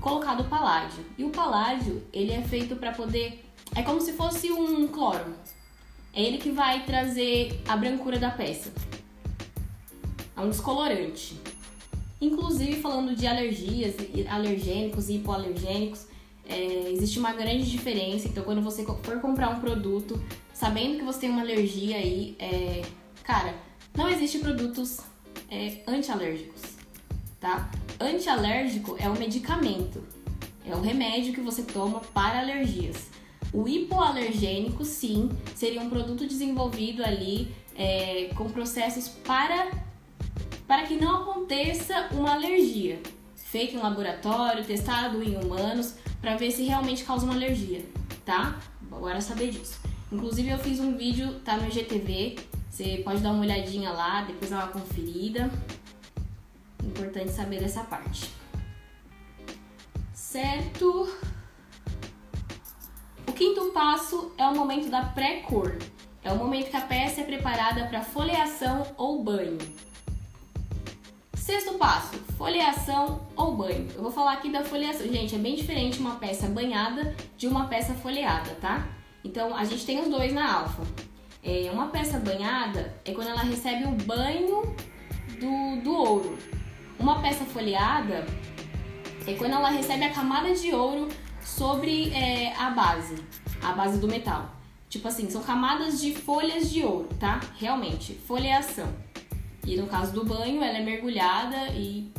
colocado 0.00 0.40
o 0.40 0.44
paládio. 0.44 1.04
E 1.16 1.24
o 1.24 1.30
paládio, 1.30 2.02
ele 2.12 2.32
é 2.32 2.42
feito 2.42 2.76
para 2.76 2.92
poder... 2.92 3.44
É 3.74 3.82
como 3.82 4.00
se 4.00 4.12
fosse 4.12 4.50
um 4.50 4.88
cloro. 4.88 5.34
É 6.14 6.22
ele 6.22 6.38
que 6.38 6.50
vai 6.50 6.84
trazer 6.84 7.60
a 7.68 7.76
brancura 7.76 8.18
da 8.18 8.30
peça. 8.30 8.72
É 10.36 10.40
um 10.40 10.48
descolorante. 10.48 11.38
Inclusive, 12.20 12.80
falando 12.80 13.14
de 13.14 13.26
alergias, 13.26 13.94
alergênicos 14.28 15.08
e 15.08 15.16
hipoalergênicos, 15.16 16.06
é, 16.48 16.90
existe 16.90 17.18
uma 17.18 17.32
grande 17.32 17.70
diferença. 17.70 18.26
Então, 18.26 18.42
quando 18.42 18.62
você 18.62 18.84
for 18.84 19.20
comprar 19.20 19.50
um 19.50 19.60
produto, 19.60 20.20
sabendo 20.58 20.98
que 20.98 21.04
você 21.04 21.20
tem 21.20 21.30
uma 21.30 21.42
alergia 21.42 21.96
aí, 21.96 22.34
é, 22.36 22.82
cara, 23.22 23.54
não 23.96 24.08
existe 24.08 24.40
produtos 24.40 24.98
é, 25.48 25.82
antialérgicos, 25.86 26.62
tá? 27.38 27.70
Antialérgico 28.00 28.96
é 28.98 29.08
um 29.08 29.14
medicamento, 29.14 30.02
é 30.66 30.74
um 30.74 30.80
remédio 30.80 31.32
que 31.32 31.40
você 31.40 31.62
toma 31.62 32.00
para 32.00 32.40
alergias. 32.40 33.06
O 33.52 33.68
hipoalergênico, 33.68 34.84
sim, 34.84 35.30
seria 35.54 35.80
um 35.80 35.88
produto 35.88 36.26
desenvolvido 36.26 37.04
ali 37.04 37.54
é, 37.76 38.30
com 38.34 38.50
processos 38.50 39.08
para, 39.08 39.70
para 40.66 40.82
que 40.82 40.96
não 40.96 41.22
aconteça 41.22 42.08
uma 42.10 42.34
alergia. 42.34 43.00
Feito 43.36 43.76
em 43.76 43.78
laboratório, 43.78 44.64
testado 44.64 45.22
em 45.22 45.36
humanos, 45.36 45.94
para 46.20 46.36
ver 46.36 46.50
se 46.50 46.64
realmente 46.64 47.04
causa 47.04 47.24
uma 47.24 47.34
alergia, 47.34 47.84
tá? 48.24 48.58
Agora 48.90 49.20
saber 49.20 49.52
disso. 49.52 49.87
Inclusive 50.10 50.48
eu 50.48 50.58
fiz 50.58 50.80
um 50.80 50.96
vídeo, 50.96 51.40
tá 51.40 51.56
no 51.56 51.68
IGTV, 51.68 52.36
Você 52.70 53.02
pode 53.04 53.20
dar 53.20 53.32
uma 53.32 53.40
olhadinha 53.40 53.90
lá, 53.90 54.22
depois 54.22 54.50
dar 54.50 54.64
uma 54.64 54.68
conferida. 54.68 55.50
Importante 56.82 57.30
saber 57.30 57.60
dessa 57.60 57.84
parte. 57.84 58.30
Certo? 60.14 61.08
O 63.26 63.32
quinto 63.32 63.72
passo 63.72 64.32
é 64.38 64.46
o 64.46 64.54
momento 64.54 64.88
da 64.88 65.02
pré-cor. 65.04 65.76
É 66.22 66.32
o 66.32 66.36
momento 66.36 66.70
que 66.70 66.76
a 66.76 66.80
peça 66.80 67.20
é 67.20 67.24
preparada 67.24 67.86
para 67.86 68.02
folheação 68.02 68.86
ou 68.96 69.22
banho. 69.22 69.58
Sexto 71.34 71.74
passo, 71.74 72.16
folheação 72.36 73.26
ou 73.34 73.56
banho. 73.56 73.88
Eu 73.94 74.02
vou 74.02 74.10
falar 74.10 74.34
aqui 74.34 74.50
da 74.50 74.64
folheação. 74.64 75.06
Gente, 75.06 75.34
é 75.34 75.38
bem 75.38 75.54
diferente 75.54 75.98
uma 75.98 76.16
peça 76.16 76.46
banhada 76.46 77.14
de 77.36 77.46
uma 77.46 77.66
peça 77.66 77.94
folheada, 77.94 78.54
tá? 78.60 78.86
Então, 79.24 79.54
a 79.54 79.64
gente 79.64 79.84
tem 79.84 80.00
os 80.00 80.08
dois 80.08 80.32
na 80.32 80.60
alfa. 80.60 80.82
É, 81.42 81.70
uma 81.72 81.88
peça 81.88 82.18
banhada 82.18 82.94
é 83.04 83.12
quando 83.12 83.28
ela 83.28 83.42
recebe 83.42 83.84
o 83.84 83.92
banho 83.92 84.74
do, 85.40 85.82
do 85.82 85.94
ouro. 85.94 86.38
Uma 86.98 87.22
peça 87.22 87.44
folheada 87.44 88.26
é 89.26 89.34
quando 89.34 89.52
ela 89.52 89.70
recebe 89.70 90.04
a 90.04 90.10
camada 90.10 90.54
de 90.54 90.72
ouro 90.72 91.08
sobre 91.40 92.10
é, 92.12 92.54
a 92.56 92.70
base, 92.70 93.16
a 93.62 93.72
base 93.72 93.98
do 93.98 94.08
metal. 94.08 94.54
Tipo 94.88 95.08
assim, 95.08 95.28
são 95.30 95.42
camadas 95.42 96.00
de 96.00 96.14
folhas 96.14 96.70
de 96.70 96.82
ouro, 96.82 97.08
tá? 97.20 97.40
Realmente, 97.58 98.14
folheação. 98.14 98.88
E 99.66 99.76
no 99.76 99.86
caso 99.86 100.12
do 100.12 100.24
banho, 100.24 100.62
ela 100.62 100.78
é 100.78 100.82
mergulhada 100.82 101.68
e. 101.74 102.10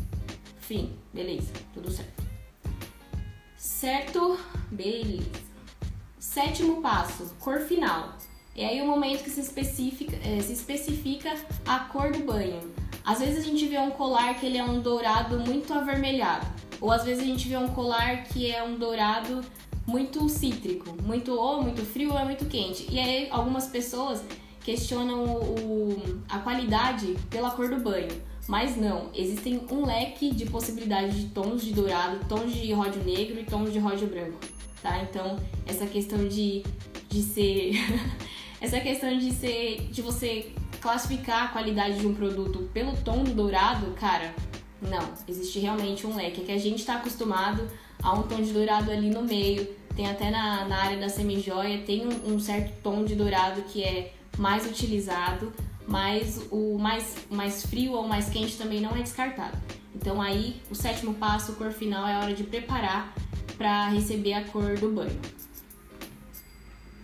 Enfim, 0.59 0.95
beleza, 1.11 1.51
tudo 1.73 1.89
certo. 1.89 2.23
Certo? 3.57 4.37
Beleza. 4.69 5.48
Sétimo 6.19 6.81
passo, 6.81 7.33
cor 7.39 7.61
final. 7.61 8.13
É 8.53 8.65
aí 8.65 8.81
o 8.81 8.85
momento 8.85 9.23
que 9.23 9.29
se 9.29 9.39
especifica, 9.39 10.17
é, 10.17 10.41
se 10.41 10.51
especifica 10.51 11.33
a 11.65 11.79
cor 11.79 12.11
do 12.11 12.19
banho. 12.19 12.59
Às 13.05 13.19
vezes 13.19 13.37
a 13.37 13.41
gente 13.41 13.65
vê 13.65 13.79
um 13.79 13.91
colar 13.91 14.33
que 14.33 14.45
ele 14.45 14.57
é 14.57 14.63
um 14.63 14.81
dourado 14.81 15.39
muito 15.39 15.73
avermelhado. 15.73 16.45
Ou 16.81 16.91
às 16.91 17.05
vezes 17.05 17.23
a 17.23 17.25
gente 17.25 17.47
vê 17.47 17.55
um 17.55 17.69
colar 17.69 18.25
que 18.25 18.51
é 18.51 18.61
um 18.61 18.77
dourado 18.77 19.39
muito 19.87 20.27
cítrico, 20.27 20.93
muito 21.01 21.33
ou 21.33 21.63
muito 21.63 21.85
frio 21.85 22.11
ou 22.11 22.19
é 22.19 22.25
muito 22.25 22.45
quente. 22.47 22.85
E 22.91 22.99
aí 22.99 23.29
algumas 23.31 23.67
pessoas 23.67 24.21
questionam 24.61 25.23
o, 25.23 26.21
a 26.27 26.39
qualidade 26.39 27.15
pela 27.29 27.51
cor 27.51 27.69
do 27.69 27.77
banho. 27.77 28.21
Mas 28.49 28.75
não, 28.75 29.11
existem 29.13 29.61
um 29.69 29.85
leque 29.85 30.33
de 30.33 30.47
possibilidades 30.47 31.15
de 31.15 31.27
tons 31.27 31.63
de 31.63 31.71
dourado, 31.71 32.25
tons 32.27 32.51
de 32.51 32.73
ródio 32.73 33.03
negro 33.03 33.39
e 33.39 33.43
tons 33.43 33.71
de 33.71 33.77
ródio 33.77 34.07
branco, 34.07 34.39
tá? 34.81 35.03
Então, 35.03 35.37
essa 35.67 35.85
questão 35.85 36.27
de, 36.27 36.63
de 37.07 37.21
ser. 37.21 37.73
essa 38.59 38.79
questão 38.79 39.15
de 39.15 39.31
ser. 39.31 39.89
de 39.91 40.01
você 40.01 40.51
classificar 40.81 41.43
a 41.43 41.47
qualidade 41.49 41.99
de 41.99 42.07
um 42.07 42.15
produto 42.15 42.67
pelo 42.73 42.97
tom 42.97 43.23
do 43.23 43.35
dourado, 43.35 43.91
cara, 43.91 44.33
não. 44.81 45.13
Existe 45.27 45.59
realmente 45.59 46.07
um 46.07 46.15
leque. 46.15 46.41
É 46.41 46.45
que 46.45 46.51
a 46.51 46.57
gente 46.57 46.79
está 46.79 46.95
acostumado 46.95 47.67
a 48.01 48.13
um 48.15 48.23
tom 48.23 48.41
de 48.41 48.51
dourado 48.51 48.89
ali 48.89 49.11
no 49.11 49.21
meio. 49.21 49.67
Tem 49.95 50.09
até 50.09 50.31
na, 50.31 50.65
na 50.65 50.75
área 50.75 50.97
da 50.97 51.07
semijoia, 51.07 51.83
tem 51.83 52.07
um, 52.07 52.33
um 52.33 52.39
certo 52.39 52.73
tom 52.81 53.05
de 53.05 53.13
dourado 53.13 53.61
que 53.61 53.83
é 53.83 54.11
mais 54.39 54.65
utilizado, 54.65 55.53
mas 55.89 56.47
o 56.51 56.77
mais, 56.77 57.15
mais 57.29 57.65
frio 57.65 57.93
ou 57.93 58.07
mais 58.07 58.29
quente 58.29 58.57
também 58.57 58.79
não 58.79 58.91
é 58.91 59.01
descartado. 59.01 59.57
Então 59.95 60.21
aí 60.21 60.61
o 60.69 60.75
sétimo 60.75 61.15
passo, 61.15 61.53
cor 61.53 61.71
final, 61.71 62.07
é 62.07 62.13
a 62.13 62.19
hora 62.19 62.33
de 62.33 62.43
preparar 62.43 63.13
para 63.57 63.89
receber 63.89 64.33
a 64.33 64.45
cor 64.45 64.77
do 64.77 64.91
banho. 64.91 65.19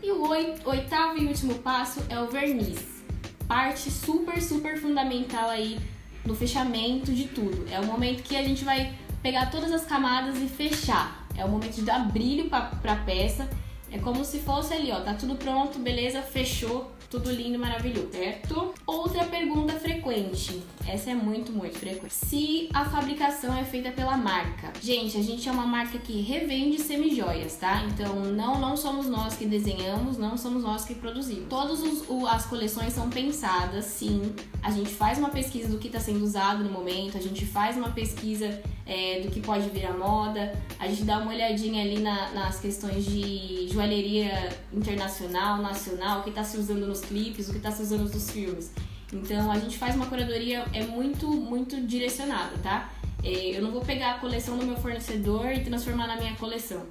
E 0.03 0.11
o 0.11 0.29
oitavo 0.29 1.17
e 1.17 1.25
último 1.25 1.55
passo 1.55 1.99
é 2.09 2.19
o 2.19 2.27
verniz. 2.27 3.03
Parte 3.47 3.89
super, 3.89 4.41
super 4.41 4.79
fundamental 4.79 5.49
aí 5.49 5.79
no 6.23 6.35
fechamento 6.35 7.11
de 7.11 7.27
tudo. 7.27 7.65
É 7.71 7.79
o 7.79 7.85
momento 7.85 8.21
que 8.21 8.35
a 8.35 8.43
gente 8.43 8.63
vai 8.63 8.93
pegar 9.23 9.49
todas 9.49 9.71
as 9.71 9.83
camadas 9.83 10.37
e 10.37 10.47
fechar. 10.47 11.27
É 11.35 11.43
o 11.43 11.49
momento 11.49 11.73
de 11.73 11.81
dar 11.81 12.07
brilho 12.11 12.49
para 12.49 12.93
a 12.93 12.95
peça. 12.97 13.49
É 13.95 13.99
como 13.99 14.25
se 14.25 14.39
fosse 14.39 14.73
ali, 14.73 14.91
ó, 14.91 14.99
tá 14.99 15.13
tudo 15.13 15.35
pronto, 15.35 15.79
beleza, 15.79 16.21
fechou, 16.21 16.91
tudo 17.09 17.31
lindo, 17.31 17.57
maravilhoso, 17.57 18.11
certo? 18.11 18.73
Outra 18.85 19.23
pergunta 19.23 19.71
frequente. 19.79 19.94
Essa 20.87 21.11
é 21.11 21.15
muito, 21.15 21.51
muito 21.51 21.77
frequente. 21.79 22.13
Se 22.13 22.69
a 22.73 22.85
fabricação 22.85 23.55
é 23.57 23.63
feita 23.63 23.91
pela 23.91 24.15
marca. 24.15 24.71
Gente, 24.81 25.17
a 25.17 25.21
gente 25.21 25.49
é 25.49 25.51
uma 25.51 25.65
marca 25.65 25.97
que 25.97 26.21
revende 26.21 26.79
semijoias, 26.79 27.55
tá? 27.55 27.83
Então, 27.85 28.15
não, 28.25 28.59
não 28.59 28.77
somos 28.77 29.07
nós 29.07 29.35
que 29.35 29.45
desenhamos, 29.45 30.17
não 30.17 30.37
somos 30.37 30.63
nós 30.63 30.85
que 30.85 30.93
produzimos. 30.95 31.47
Todas 31.49 31.81
as 32.29 32.45
coleções 32.45 32.93
são 32.93 33.09
pensadas, 33.09 33.85
sim. 33.85 34.33
A 34.61 34.71
gente 34.71 34.89
faz 34.89 35.17
uma 35.17 35.29
pesquisa 35.29 35.69
do 35.69 35.77
que 35.77 35.87
está 35.87 35.99
sendo 35.99 36.23
usado 36.23 36.63
no 36.63 36.69
momento, 36.69 37.17
a 37.17 37.21
gente 37.21 37.45
faz 37.45 37.75
uma 37.75 37.89
pesquisa 37.89 38.61
é, 38.85 39.21
do 39.21 39.31
que 39.31 39.39
pode 39.39 39.69
vir 39.69 39.85
à 39.85 39.93
moda, 39.93 40.53
a 40.79 40.87
gente 40.87 41.03
dá 41.03 41.17
uma 41.17 41.31
olhadinha 41.31 41.83
ali 41.83 41.99
na, 41.99 42.29
nas 42.31 42.59
questões 42.59 43.05
de 43.05 43.67
joalheria 43.71 44.49
internacional, 44.71 45.61
nacional, 45.61 46.19
o 46.19 46.23
que 46.23 46.29
está 46.29 46.43
se 46.43 46.57
usando 46.57 46.85
nos 46.85 47.01
clipes, 47.01 47.49
o 47.49 47.51
que 47.51 47.57
está 47.57 47.71
se 47.71 47.81
usando 47.81 48.11
nos 48.11 48.29
filmes. 48.29 48.71
Então 49.13 49.51
a 49.51 49.59
gente 49.59 49.77
faz 49.77 49.95
uma 49.95 50.07
curadoria 50.07 50.65
é 50.73 50.83
muito, 50.83 51.27
muito 51.27 51.79
direcionada, 51.81 52.57
tá? 52.61 52.91
É, 53.23 53.57
eu 53.57 53.61
não 53.61 53.71
vou 53.71 53.81
pegar 53.81 54.11
a 54.11 54.19
coleção 54.19 54.57
do 54.57 54.65
meu 54.65 54.77
fornecedor 54.77 55.51
e 55.51 55.63
transformar 55.63 56.07
na 56.07 56.15
minha 56.15 56.35
coleção. 56.35 56.85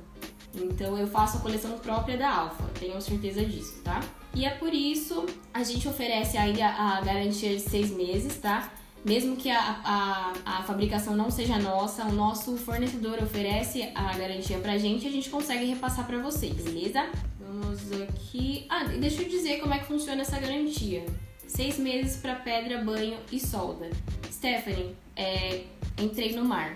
Então 0.54 0.96
eu 0.96 1.06
faço 1.06 1.38
a 1.38 1.40
coleção 1.40 1.78
própria 1.78 2.16
da 2.16 2.30
Alfa, 2.30 2.64
tenho 2.78 3.00
certeza 3.00 3.44
disso, 3.44 3.80
tá? 3.82 4.00
E 4.34 4.44
é 4.44 4.50
por 4.50 4.72
isso 4.72 5.26
a 5.52 5.62
gente 5.62 5.86
oferece 5.88 6.36
aí 6.36 6.60
a, 6.60 7.00
garantia 7.00 7.50
de 7.50 7.60
seis 7.60 7.90
meses, 7.90 8.36
tá? 8.38 8.72
Mesmo 9.04 9.36
que 9.36 9.50
a, 9.50 9.80
a, 9.84 10.32
a, 10.44 10.62
fabricação 10.62 11.14
não 11.14 11.30
seja 11.30 11.58
nossa, 11.58 12.04
o 12.04 12.12
nosso 12.12 12.56
fornecedor 12.56 13.22
oferece 13.22 13.90
a 13.94 14.16
garantia 14.16 14.58
pra 14.58 14.78
gente 14.78 15.04
e 15.04 15.08
a 15.08 15.12
gente 15.12 15.28
consegue 15.28 15.66
repassar 15.66 16.06
para 16.06 16.18
vocês, 16.18 16.54
beleza? 16.54 17.06
Vamos 17.38 17.92
aqui. 17.92 18.64
Ah, 18.68 18.84
deixa 18.84 19.22
eu 19.22 19.28
dizer 19.28 19.60
como 19.60 19.74
é 19.74 19.78
que 19.78 19.86
funciona 19.86 20.22
essa 20.22 20.38
garantia. 20.38 21.04
Seis 21.46 21.78
meses 21.78 22.16
para 22.16 22.34
pedra, 22.36 22.82
banho 22.82 23.18
e 23.30 23.38
solda. 23.38 23.90
Stephanie, 24.30 24.94
é, 25.16 25.64
entrei 25.98 26.34
no 26.34 26.44
mar 26.44 26.74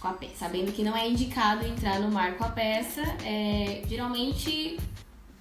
com 0.00 0.08
a 0.08 0.12
peça, 0.12 0.34
sabendo 0.36 0.72
que 0.72 0.82
não 0.82 0.96
é 0.96 1.08
indicado 1.08 1.66
entrar 1.66 2.00
no 2.00 2.10
mar 2.10 2.36
com 2.36 2.44
a 2.44 2.50
peça. 2.50 3.02
É, 3.24 3.82
geralmente 3.88 4.78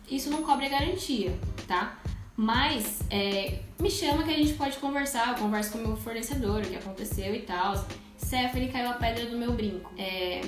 isso 0.10 0.30
não 0.30 0.44
cobre 0.44 0.68
a 0.68 0.70
garantia, 0.70 1.34
tá? 1.68 2.00
Mas 2.36 3.02
é, 3.10 3.60
me 3.80 3.90
chama 3.90 4.24
que 4.24 4.32
a 4.32 4.38
gente 4.38 4.54
pode 4.54 4.78
conversar. 4.78 5.30
Eu 5.30 5.36
converso 5.36 5.72
com 5.72 5.80
o 5.80 5.88
meu 5.88 5.98
fornecedor, 5.98 6.62
o 6.62 6.68
que 6.68 6.76
aconteceu 6.76 7.34
e 7.34 7.42
tal. 7.42 7.86
Stephanie 8.24 8.70
caiu 8.70 8.90
a 8.90 8.94
pedra 8.94 9.26
do 9.26 9.38
meu 9.38 9.54
brinco. 9.54 9.92
É, 9.98 10.42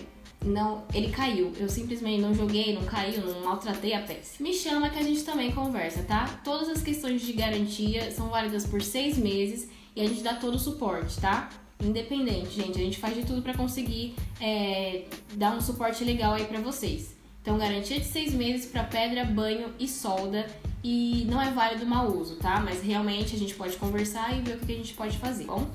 não, 0.46 0.84
ele 0.94 1.10
caiu. 1.10 1.52
Eu 1.58 1.68
simplesmente 1.68 2.22
não 2.22 2.34
joguei, 2.34 2.74
não 2.74 2.84
caiu, 2.84 3.22
não 3.26 3.44
maltratei 3.44 3.94
a 3.94 4.02
peça. 4.02 4.42
Me 4.42 4.54
chama 4.54 4.90
que 4.90 4.98
a 4.98 5.04
gente 5.04 5.24
também 5.24 5.52
conversa, 5.52 6.04
tá? 6.04 6.40
Todas 6.44 6.70
as 6.70 6.82
questões 6.82 7.22
de 7.22 7.34
garantia 7.34 8.10
são 8.12 8.30
válidas 8.30 8.66
por 8.66 8.82
seis 8.82 9.18
meses 9.18 9.70
e 9.96 10.02
a 10.02 10.08
gente 10.08 10.22
dá 10.22 10.36
todo 10.36 10.56
o 10.56 10.60
suporte, 10.60 11.20
tá? 11.20 11.50
Independente, 11.84 12.52
gente. 12.52 12.80
A 12.80 12.84
gente 12.84 12.98
faz 12.98 13.16
de 13.16 13.26
tudo 13.26 13.42
para 13.42 13.54
conseguir 13.54 14.16
é, 14.40 15.06
dar 15.36 15.56
um 15.56 15.62
suporte 15.62 16.04
legal 16.04 16.34
aí 16.34 16.46
para 16.46 16.62
vocês. 16.62 17.16
Então, 17.42 17.58
garantia 17.58 18.00
de 18.00 18.06
seis 18.06 18.34
meses 18.34 18.66
para 18.66 18.84
pedra, 18.84 19.26
banho 19.26 19.74
e 19.80 19.88
solda. 19.88 20.46
E 20.84 21.26
não 21.30 21.42
é 21.42 21.52
válido 21.52 21.86
mau 21.86 22.08
uso, 22.08 22.36
tá? 22.38 22.60
Mas 22.60 22.82
realmente 22.82 23.36
a 23.36 23.40
gente 23.40 23.54
pode 23.56 23.76
conversar 23.76 24.38
e 24.38 24.42
ver 24.42 24.56
o 24.56 24.60
que 24.60 24.72
a 24.72 24.76
gente 24.76 24.94
pode 24.94 25.18
fazer. 25.18 25.46
Bom, 25.46 25.68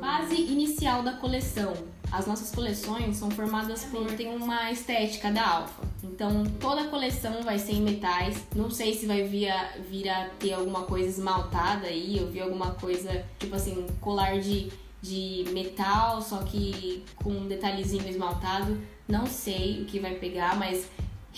base 0.00 0.34
inicial 0.34 1.02
da 1.02 1.12
coleção. 1.12 1.72
As 2.10 2.26
nossas 2.26 2.50
coleções 2.50 3.16
são 3.16 3.30
formadas 3.30 3.84
por 3.84 4.06
tem 4.12 4.34
uma 4.34 4.72
estética 4.72 5.30
da 5.30 5.46
Alfa. 5.46 5.82
Então 6.02 6.44
toda 6.58 6.82
a 6.82 6.88
coleção 6.88 7.42
vai 7.42 7.58
ser 7.58 7.74
em 7.74 7.82
metais. 7.82 8.42
Não 8.56 8.70
sei 8.70 8.94
se 8.94 9.06
vai 9.06 9.22
vir 9.24 9.48
a, 9.50 9.72
vir 9.88 10.08
a 10.08 10.28
ter 10.38 10.54
alguma 10.54 10.82
coisa 10.82 11.08
esmaltada 11.08 11.86
aí. 11.86 12.18
Eu 12.18 12.28
vi 12.28 12.40
alguma 12.40 12.72
coisa 12.72 13.24
tipo 13.38 13.54
assim 13.54 13.86
colar 14.00 14.40
de 14.40 14.72
de 15.00 15.44
metal, 15.52 16.20
só 16.20 16.38
que 16.38 17.04
com 17.16 17.30
um 17.30 17.46
detalhezinho 17.46 18.08
esmaltado. 18.08 18.78
Não 19.06 19.26
sei 19.26 19.82
o 19.82 19.84
que 19.84 20.00
vai 20.00 20.14
pegar, 20.16 20.56
mas 20.56 20.88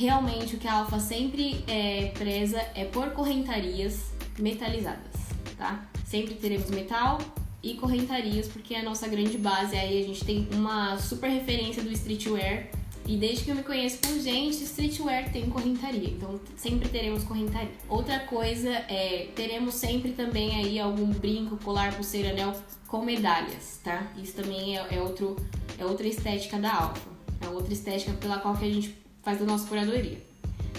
realmente 0.01 0.57
o 0.57 0.59
que 0.59 0.67
a 0.67 0.79
Alfa 0.79 0.99
sempre 0.99 1.63
é 1.69 2.11
preza 2.17 2.59
é 2.75 2.87
por 2.87 3.11
correntarias 3.11 4.13
metalizadas, 4.39 5.13
tá? 5.59 5.87
Sempre 6.07 6.37
teremos 6.37 6.71
metal 6.71 7.19
e 7.63 7.75
correntarias, 7.75 8.49
porque 8.49 8.75
é 8.75 8.81
a 8.81 8.83
nossa 8.83 9.07
grande 9.07 9.37
base. 9.37 9.77
Aí 9.77 10.03
a 10.03 10.07
gente 10.07 10.25
tem 10.25 10.49
uma 10.55 10.97
super 10.97 11.29
referência 11.29 11.83
do 11.83 11.93
streetwear. 11.93 12.69
E 13.07 13.17
desde 13.17 13.45
que 13.45 13.51
eu 13.51 13.55
me 13.55 13.63
conheço 13.63 13.99
por 13.99 14.19
gente, 14.19 14.65
streetwear 14.65 15.31
tem 15.31 15.51
correntaria. 15.51 16.09
Então 16.09 16.41
sempre 16.57 16.89
teremos 16.89 17.23
correntaria. 17.23 17.73
Outra 17.87 18.21
coisa 18.21 18.71
é, 18.71 19.29
teremos 19.37 19.75
sempre 19.75 20.13
também 20.13 20.57
aí 20.57 20.81
algum 20.81 21.07
brinco, 21.09 21.59
colar, 21.59 21.95
pulseira, 21.95 22.31
anel 22.31 22.55
com 22.89 23.05
medalhas, 23.05 23.79
tá? 23.85 24.11
Isso 24.17 24.33
também 24.33 24.79
é, 24.79 24.97
é, 24.97 25.03
outro, 25.03 25.37
é 25.79 25.85
outra 25.85 26.07
estética 26.09 26.59
da 26.59 26.75
Alfa. 26.75 27.11
É 27.43 27.49
outra 27.49 27.73
estética 27.73 28.13
pela 28.13 28.39
qual 28.39 28.57
que 28.57 28.65
a 28.65 28.73
gente 28.73 29.00
faz 29.23 29.41
a 29.41 29.45
nossa 29.45 29.67
curadoria. 29.67 30.19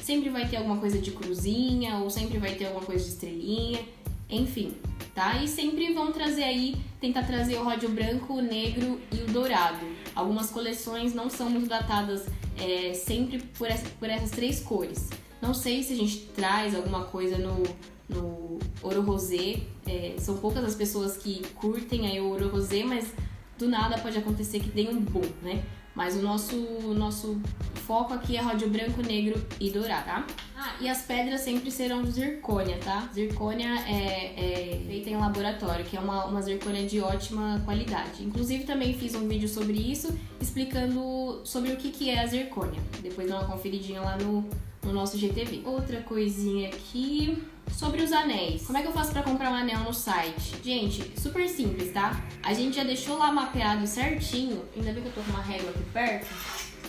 Sempre 0.02 0.30
vai 0.30 0.48
ter 0.48 0.58
alguma 0.58 0.78
coisa 0.78 0.98
de 0.98 1.12
cruzinha 1.12 1.98
ou 1.98 2.10
sempre 2.10 2.38
vai 2.38 2.56
ter 2.56 2.66
alguma 2.66 2.86
coisa 2.86 3.04
de 3.04 3.10
estrelinha. 3.10 3.80
enfim, 4.30 4.74
tá? 5.14 5.44
E 5.44 5.48
sempre 5.48 5.94
vão 5.94 6.12
trazer 6.12 6.44
aí, 6.44 6.76
tentar 7.00 7.24
trazer 7.24 7.58
o 7.58 7.64
ródio 7.64 7.90
branco, 7.90 8.34
o 8.34 8.42
negro 8.42 9.00
e 9.12 9.22
o 9.24 9.28
dourado. 9.28 9.86
Algumas 10.16 10.50
coleções 10.50 11.14
não 11.14 11.30
são 11.30 11.50
muito 11.50 11.68
datadas 11.68 12.26
é, 12.58 12.94
sempre 12.94 13.40
por, 13.58 13.70
essa, 13.70 13.88
por 14.00 14.10
essas 14.10 14.32
três 14.32 14.60
cores. 14.60 15.10
Não 15.42 15.54
sei 15.54 15.84
se 15.84 15.94
a 15.94 15.96
gente 15.96 16.20
traz 16.36 16.76
alguma 16.76 17.06
coisa 17.06 17.38
no, 17.38 17.64
no 18.08 18.60
ouro 18.82 19.02
rosé. 19.02 19.62
É, 19.88 20.16
são 20.18 20.38
poucas 20.38 20.64
as 20.64 20.76
pessoas 20.76 21.18
que 21.18 21.42
curtem 21.56 22.08
aí 22.08 22.20
o 22.20 22.30
ouro 22.30 22.50
rosé, 22.50 22.84
mas 22.84 23.12
do 23.58 23.68
nada 23.68 23.98
pode 23.98 24.18
acontecer 24.18 24.60
que 24.60 24.70
tenha 24.70 24.92
um 24.92 25.00
boom, 25.00 25.28
né? 25.42 25.64
Mas 25.96 26.16
o 26.16 26.22
nosso, 26.22 26.56
nosso 26.96 27.42
foco 27.86 28.14
aqui 28.14 28.38
é 28.38 28.42
ródio 28.42 28.70
branco, 28.70 29.02
negro 29.02 29.44
e 29.60 29.70
dourado, 29.70 30.06
tá? 30.06 30.28
Ah, 30.56 30.76
e 30.80 30.88
as 30.88 31.02
pedras 31.02 31.42
sempre 31.42 31.70
serão 31.72 32.06
zircônia, 32.06 32.78
tá? 32.78 33.10
Zircônia 33.14 33.68
é, 33.88 34.76
é 34.76 34.82
feita 34.88 35.10
em 35.10 35.18
laboratório, 35.18 35.84
que 35.84 35.98
é 35.98 36.00
uma, 36.00 36.26
uma 36.26 36.42
zircônia 36.42 36.86
de 36.86 37.02
ótima 37.02 37.62
qualidade. 37.66 38.24
Inclusive 38.24 38.64
também 38.64 38.94
fiz 38.94 39.16
um 39.16 39.28
vídeo 39.28 39.50
sobre 39.50 39.74
isso, 39.74 40.18
explicando 40.40 41.42
sobre 41.44 41.74
o 41.74 41.78
que, 41.78 41.92
que 41.92 42.10
é 42.10 42.22
a 42.22 42.28
zircônia. 42.28 42.82
Depois 43.02 43.28
dá 43.28 43.40
uma 43.40 43.48
conferidinha 43.48 44.02
lá 44.02 44.18
no, 44.18 44.48
no 44.84 44.94
nosso 44.94 45.18
GTV. 45.18 45.62
Outra 45.66 46.02
coisinha 46.02 46.70
aqui 46.70 47.42
sobre 47.72 48.02
os 48.02 48.12
anéis. 48.12 48.66
Como 48.66 48.78
é 48.78 48.82
que 48.82 48.88
eu 48.88 48.92
faço 48.92 49.12
para 49.12 49.24
comprar 49.24 49.52
um 49.52 49.56
anel 49.56 49.80
no 49.80 49.94
site? 49.94 50.56
Gente, 50.64 51.20
super 51.20 51.48
simples, 51.48 51.92
tá? 51.94 52.22
A 52.44 52.54
gente 52.54 52.76
já 52.76 52.84
deixou 52.84 53.18
lá 53.18 53.32
mapeado 53.32 53.86
certinho. 53.88 54.64
Ainda 54.76 54.92
bem 54.92 55.04
que 55.04 55.10
eu 55.10 55.14
tô 55.14 55.22
com 55.22 55.32
uma 55.32 55.42
régua 55.42 55.70
aqui 55.70 55.84
perto. 55.94 56.28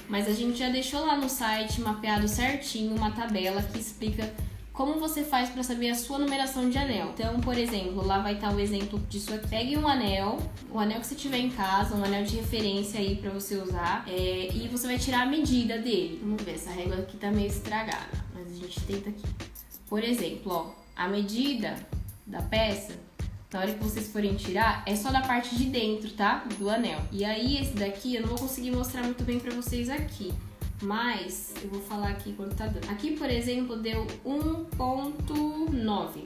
Mas 0.09 0.29
a 0.29 0.33
gente 0.33 0.59
já 0.59 0.69
deixou 0.69 1.07
lá 1.07 1.17
no 1.17 1.29
site 1.29 1.81
mapeado 1.81 2.27
certinho 2.29 2.95
uma 2.95 3.11
tabela 3.13 3.63
que 3.63 3.79
explica 3.79 4.33
como 4.73 4.99
você 4.99 5.23
faz 5.23 5.50
para 5.50 5.62
saber 5.62 5.91
a 5.91 5.95
sua 5.95 6.19
numeração 6.19 6.71
de 6.71 6.79
anel. 6.79 7.11
Então, 7.14 7.41
por 7.41 7.57
exemplo, 7.57 8.05
lá 8.07 8.21
vai 8.21 8.35
estar 8.35 8.52
o 8.52 8.59
exemplo 8.59 8.99
disso 9.09 9.35
aqui. 9.35 9.49
Pegue 9.49 9.76
um 9.76 9.87
anel, 9.87 10.38
o 10.71 10.79
anel 10.79 11.00
que 11.00 11.07
você 11.07 11.14
tiver 11.14 11.38
em 11.38 11.50
casa, 11.50 11.95
um 11.95 12.05
anel 12.05 12.25
de 12.25 12.37
referência 12.37 12.99
aí 12.99 13.17
para 13.17 13.31
você 13.31 13.57
usar, 13.57 14.05
é, 14.09 14.49
e 14.52 14.69
você 14.69 14.87
vai 14.87 14.99
tirar 14.99 15.23
a 15.23 15.26
medida 15.26 15.79
dele. 15.79 16.19
Vamos 16.23 16.43
ver, 16.43 16.55
essa 16.55 16.71
régua 16.71 16.97
aqui 16.97 17.17
tá 17.19 17.31
meio 17.31 17.49
estragada, 17.49 18.25
mas 18.35 18.47
a 18.47 18.55
gente 18.55 18.81
tenta 18.81 19.11
aqui. 19.11 19.23
Por 19.88 20.02
exemplo, 20.02 20.52
ó, 20.52 20.71
a 20.97 21.07
medida 21.07 21.76
da 22.26 22.41
peça, 22.41 22.95
na 23.52 23.61
hora 23.61 23.75
que 23.75 23.85
vocês 23.85 24.09
forem 24.09 24.35
tirar, 24.37 24.83
é 24.87 24.97
só 24.97 25.11
da 25.11 25.21
parte 25.21 25.55
de 25.55 25.64
dentro, 25.64 26.11
tá? 26.12 26.47
Do 26.59 26.71
anel. 26.71 27.00
E 27.12 27.26
aí, 27.26 27.59
esse 27.59 27.75
daqui 27.75 28.14
eu 28.14 28.23
não 28.23 28.29
vou 28.29 28.38
conseguir 28.38 28.71
mostrar 28.71 29.02
muito 29.02 29.23
bem 29.23 29.38
pra 29.38 29.52
vocês 29.52 29.91
aqui. 29.91 30.33
Mas, 30.83 31.55
eu 31.62 31.71
vou 31.71 31.81
falar 31.81 32.09
aqui 32.09 32.33
quanto 32.33 32.57
tá 32.57 32.67
dando. 32.67 32.91
Aqui, 32.91 33.17
por 33.17 33.31
exemplo, 33.31 33.77
deu 33.77 34.07
1.9. 34.27 36.25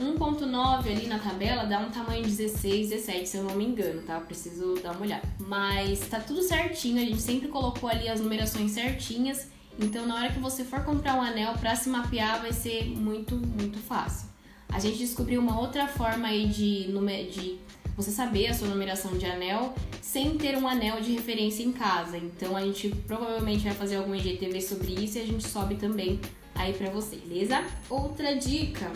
1.9 0.00 0.90
ali 0.90 1.06
na 1.06 1.18
tabela 1.18 1.64
dá 1.64 1.78
um 1.78 1.90
tamanho 1.90 2.22
16, 2.22 2.88
17, 2.88 3.28
se 3.28 3.36
eu 3.36 3.44
não 3.44 3.54
me 3.54 3.66
engano, 3.66 4.00
tá? 4.02 4.14
Eu 4.14 4.22
preciso 4.22 4.74
dar 4.82 4.92
uma 4.92 5.02
olhada. 5.02 5.28
Mas 5.38 6.00
tá 6.08 6.18
tudo 6.20 6.42
certinho, 6.42 6.96
a 6.96 7.04
gente 7.04 7.20
sempre 7.20 7.48
colocou 7.48 7.88
ali 7.88 8.08
as 8.08 8.20
numerações 8.20 8.70
certinhas. 8.70 9.48
Então, 9.78 10.06
na 10.06 10.14
hora 10.14 10.32
que 10.32 10.38
você 10.38 10.64
for 10.64 10.82
comprar 10.84 11.16
um 11.16 11.22
anel 11.22 11.52
para 11.54 11.74
se 11.76 11.88
mapear, 11.88 12.40
vai 12.40 12.52
ser 12.52 12.84
muito, 12.86 13.36
muito 13.36 13.78
fácil. 13.78 14.30
A 14.68 14.78
gente 14.78 14.98
descobriu 14.98 15.40
uma 15.40 15.60
outra 15.60 15.86
forma 15.86 16.28
aí 16.28 16.46
de, 16.46 16.86
de 17.30 17.58
você 17.96 18.10
saber 18.10 18.48
a 18.48 18.54
sua 18.54 18.68
numeração 18.68 19.16
de 19.16 19.26
anel 19.26 19.74
sem 20.00 20.36
ter 20.36 20.56
um 20.56 20.66
anel 20.66 21.00
de 21.00 21.12
referência 21.12 21.62
em 21.62 21.72
casa. 21.72 22.16
Então, 22.16 22.56
a 22.56 22.62
gente 22.62 22.88
provavelmente 23.06 23.64
vai 23.64 23.74
fazer 23.74 23.96
algum 23.96 24.14
IGTV 24.14 24.60
sobre 24.60 24.92
isso 24.92 25.18
e 25.18 25.20
a 25.20 25.26
gente 25.26 25.46
sobe 25.46 25.76
também 25.76 26.20
aí 26.54 26.72
para 26.72 26.90
você, 26.90 27.16
beleza? 27.16 27.64
Outra 27.88 28.36
dica 28.36 28.90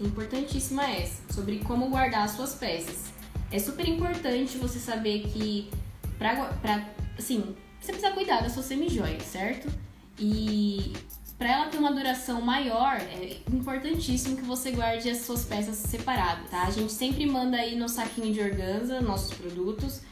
importantíssima 0.00 0.84
é 0.84 1.02
essa, 1.02 1.22
sobre 1.32 1.58
como 1.60 1.88
guardar 1.88 2.24
as 2.24 2.32
suas 2.32 2.54
peças. 2.54 3.12
É 3.50 3.58
super 3.58 3.86
importante 3.86 4.56
você 4.58 4.78
saber 4.78 5.24
que 5.28 5.70
pra, 6.18 6.34
pra 6.54 6.88
assim, 7.18 7.54
você 7.80 7.92
precisa 7.92 8.12
cuidar 8.12 8.40
da 8.40 8.48
sua 8.48 8.62
semijoia, 8.62 9.20
certo? 9.20 9.68
E 10.18 10.92
para 11.42 11.50
ela 11.50 11.66
ter 11.66 11.78
uma 11.78 11.92
duração 11.92 12.40
maior, 12.40 12.98
é 13.00 13.36
importantíssimo 13.52 14.36
que 14.36 14.44
você 14.44 14.70
guarde 14.70 15.10
as 15.10 15.22
suas 15.22 15.44
peças 15.44 15.74
separadas, 15.74 16.48
tá? 16.48 16.62
A 16.62 16.70
gente 16.70 16.92
sempre 16.92 17.26
manda 17.26 17.56
aí 17.56 17.74
no 17.74 17.88
saquinho 17.88 18.32
de 18.32 18.40
organza 18.40 19.00
nossos 19.00 19.36
produtos. 19.36 20.02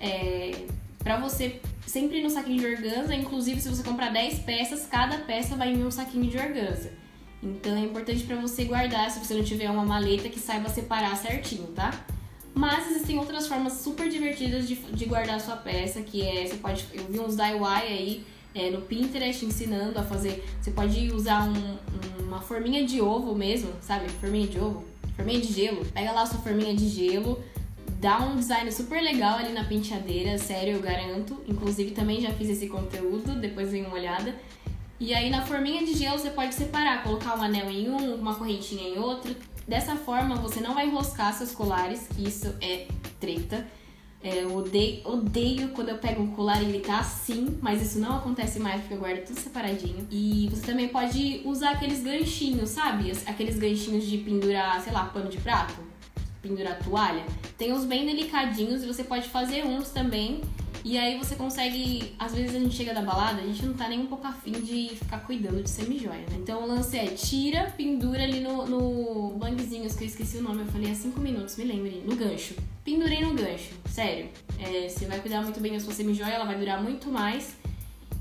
É, 0.00 0.64
para 0.98 1.16
você 1.20 1.60
sempre 1.86 2.20
no 2.20 2.28
saquinho 2.28 2.58
de 2.58 2.66
organza, 2.66 3.14
inclusive 3.14 3.60
se 3.60 3.68
você 3.68 3.84
comprar 3.84 4.10
10 4.10 4.40
peças, 4.40 4.84
cada 4.84 5.18
peça 5.18 5.54
vai 5.54 5.72
em 5.72 5.86
um 5.86 5.92
saquinho 5.92 6.28
de 6.28 6.36
organza. 6.36 6.90
Então 7.40 7.76
é 7.76 7.82
importante 7.82 8.24
para 8.24 8.34
você 8.34 8.64
guardar 8.64 9.12
se 9.12 9.24
você 9.24 9.34
não 9.34 9.44
tiver 9.44 9.70
uma 9.70 9.84
maleta 9.84 10.28
que 10.28 10.40
saiba 10.40 10.68
separar 10.68 11.16
certinho, 11.16 11.68
tá? 11.68 11.92
Mas 12.52 12.90
existem 12.90 13.16
outras 13.16 13.46
formas 13.46 13.74
super 13.74 14.08
divertidas 14.08 14.66
de, 14.66 14.74
de 14.74 15.04
guardar 15.04 15.40
sua 15.40 15.54
peça, 15.54 16.02
que 16.02 16.20
é, 16.20 16.48
você 16.48 16.56
pode, 16.56 16.84
eu 16.92 17.04
vi 17.04 17.20
uns 17.20 17.36
DIY 17.36 17.64
aí 17.64 18.24
é, 18.54 18.70
no 18.70 18.82
Pinterest 18.82 19.44
ensinando 19.44 19.98
a 19.98 20.02
fazer. 20.02 20.44
Você 20.60 20.70
pode 20.70 21.12
usar 21.12 21.48
um, 21.48 21.78
uma 22.24 22.40
forminha 22.40 22.84
de 22.84 23.00
ovo 23.00 23.34
mesmo, 23.34 23.72
sabe? 23.80 24.08
Forminha 24.08 24.46
de 24.46 24.58
ovo, 24.58 24.84
forminha 25.16 25.40
de 25.40 25.52
gelo. 25.52 25.84
Pega 25.86 26.12
lá 26.12 26.22
a 26.22 26.26
sua 26.26 26.40
forminha 26.40 26.74
de 26.74 26.88
gelo, 26.88 27.42
dá 28.00 28.18
um 28.20 28.36
design 28.36 28.70
super 28.72 29.02
legal 29.02 29.38
ali 29.38 29.52
na 29.52 29.64
penteadeira, 29.64 30.38
sério, 30.38 30.74
eu 30.74 30.80
garanto. 30.80 31.40
Inclusive 31.46 31.92
também 31.92 32.20
já 32.20 32.30
fiz 32.32 32.48
esse 32.48 32.68
conteúdo, 32.68 33.38
depois 33.40 33.70
dê 33.70 33.82
uma 33.82 33.94
olhada. 33.94 34.34
E 34.98 35.14
aí 35.14 35.30
na 35.30 35.42
forminha 35.42 35.84
de 35.84 35.94
gelo 35.94 36.18
você 36.18 36.30
pode 36.30 36.54
separar, 36.54 37.02
colocar 37.02 37.38
um 37.38 37.42
anel 37.42 37.70
em 37.70 37.88
um, 37.88 38.14
uma 38.16 38.34
correntinha 38.34 38.88
em 38.88 38.98
outro. 38.98 39.34
Dessa 39.66 39.96
forma 39.96 40.34
você 40.36 40.60
não 40.60 40.74
vai 40.74 40.86
enroscar 40.86 41.32
seus 41.32 41.52
colares, 41.52 42.08
que 42.08 42.26
isso 42.26 42.54
é 42.60 42.86
treta. 43.18 43.66
É, 44.22 44.42
eu 44.42 44.54
odeio, 44.54 45.00
odeio 45.04 45.68
quando 45.70 45.88
eu 45.88 45.96
pego 45.96 46.22
um 46.22 46.32
colar 46.32 46.62
e 46.62 46.66
ele 46.66 46.80
tá 46.80 46.98
assim, 47.00 47.58
mas 47.62 47.80
isso 47.80 47.98
não 47.98 48.16
acontece 48.16 48.60
mais 48.60 48.80
porque 48.82 48.94
eu 48.94 48.98
guardo 48.98 49.24
tudo 49.24 49.40
separadinho. 49.40 50.06
E 50.10 50.48
você 50.50 50.66
também 50.66 50.88
pode 50.88 51.40
usar 51.44 51.70
aqueles 51.70 52.02
ganchinhos, 52.02 52.68
sabe? 52.68 53.12
Aqueles 53.26 53.58
ganchinhos 53.58 54.04
de 54.04 54.18
pendurar, 54.18 54.78
sei 54.82 54.92
lá, 54.92 55.04
pano 55.04 55.30
de 55.30 55.38
prato, 55.38 55.74
pendurar 56.42 56.78
toalha. 56.80 57.24
Tem 57.56 57.72
uns 57.72 57.84
bem 57.84 58.04
delicadinhos 58.04 58.82
e 58.82 58.86
você 58.86 59.02
pode 59.02 59.26
fazer 59.28 59.64
uns 59.64 59.88
também 59.88 60.42
e 60.84 60.96
aí 60.96 61.18
você 61.18 61.34
consegue, 61.34 62.14
às 62.18 62.34
vezes 62.34 62.54
a 62.54 62.58
gente 62.58 62.74
chega 62.74 62.94
da 62.94 63.02
balada, 63.02 63.42
a 63.42 63.44
gente 63.44 63.64
não 63.64 63.74
tá 63.74 63.88
nem 63.88 64.00
um 64.00 64.06
pouco 64.06 64.26
afim 64.26 64.52
de 64.52 64.96
ficar 64.96 65.18
cuidando 65.20 65.62
de 65.62 65.68
semijoia, 65.68 66.20
né? 66.20 66.36
Então 66.38 66.62
o 66.62 66.66
lance 66.66 66.96
é 66.96 67.06
tira, 67.06 67.72
pendura 67.76 68.22
ali 68.22 68.40
no, 68.40 68.66
no 68.66 69.38
bangzinhos, 69.38 69.94
que 69.94 70.04
eu 70.04 70.08
esqueci 70.08 70.38
o 70.38 70.42
nome, 70.42 70.60
eu 70.60 70.66
falei 70.66 70.90
há 70.90 70.94
5 70.94 71.20
minutos, 71.20 71.56
me 71.56 71.64
lembre, 71.64 72.02
no 72.06 72.16
gancho. 72.16 72.54
Pendurei 72.84 73.20
no 73.20 73.34
gancho, 73.34 73.72
sério. 73.90 74.28
É, 74.58 74.88
você 74.88 75.04
vai 75.04 75.20
cuidar 75.20 75.42
muito 75.42 75.60
bem 75.60 75.72
da 75.72 75.80
sua 75.80 75.92
semijoia, 75.92 76.32
ela 76.32 76.46
vai 76.46 76.58
durar 76.58 76.82
muito 76.82 77.10
mais. 77.10 77.56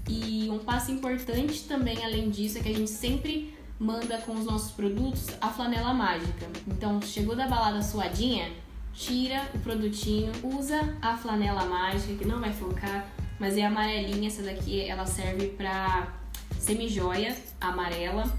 E 0.08 0.50
um 0.50 0.60
passo 0.60 0.92
importante 0.92 1.64
também, 1.64 2.04
além 2.04 2.30
disso, 2.30 2.58
é 2.58 2.62
que 2.62 2.70
a 2.70 2.76
gente 2.76 2.90
sempre 2.90 3.54
manda 3.80 4.18
com 4.18 4.34
os 4.34 4.44
nossos 4.44 4.72
produtos 4.72 5.28
a 5.40 5.50
flanela 5.50 5.94
mágica. 5.94 6.48
Então, 6.68 7.02
chegou 7.02 7.36
da 7.36 7.48
balada 7.48 7.82
suadinha, 7.82 8.52
tira 9.00 9.50
o 9.54 9.60
produtinho, 9.60 10.30
usa 10.44 10.98
a 11.02 11.16
flanela 11.16 11.66
mágica, 11.66 12.16
que 12.16 12.26
não 12.26 12.42
vai 12.42 12.52
focar, 12.52 13.08
mas 13.40 13.58
é 13.58 13.66
amarelinha, 13.66 14.28
essa 14.28 14.44
daqui 14.44 14.82
ela 14.82 15.06
serve 15.06 15.48
para 15.48 16.14
semijoia 16.60 17.36
amarela. 17.62 18.30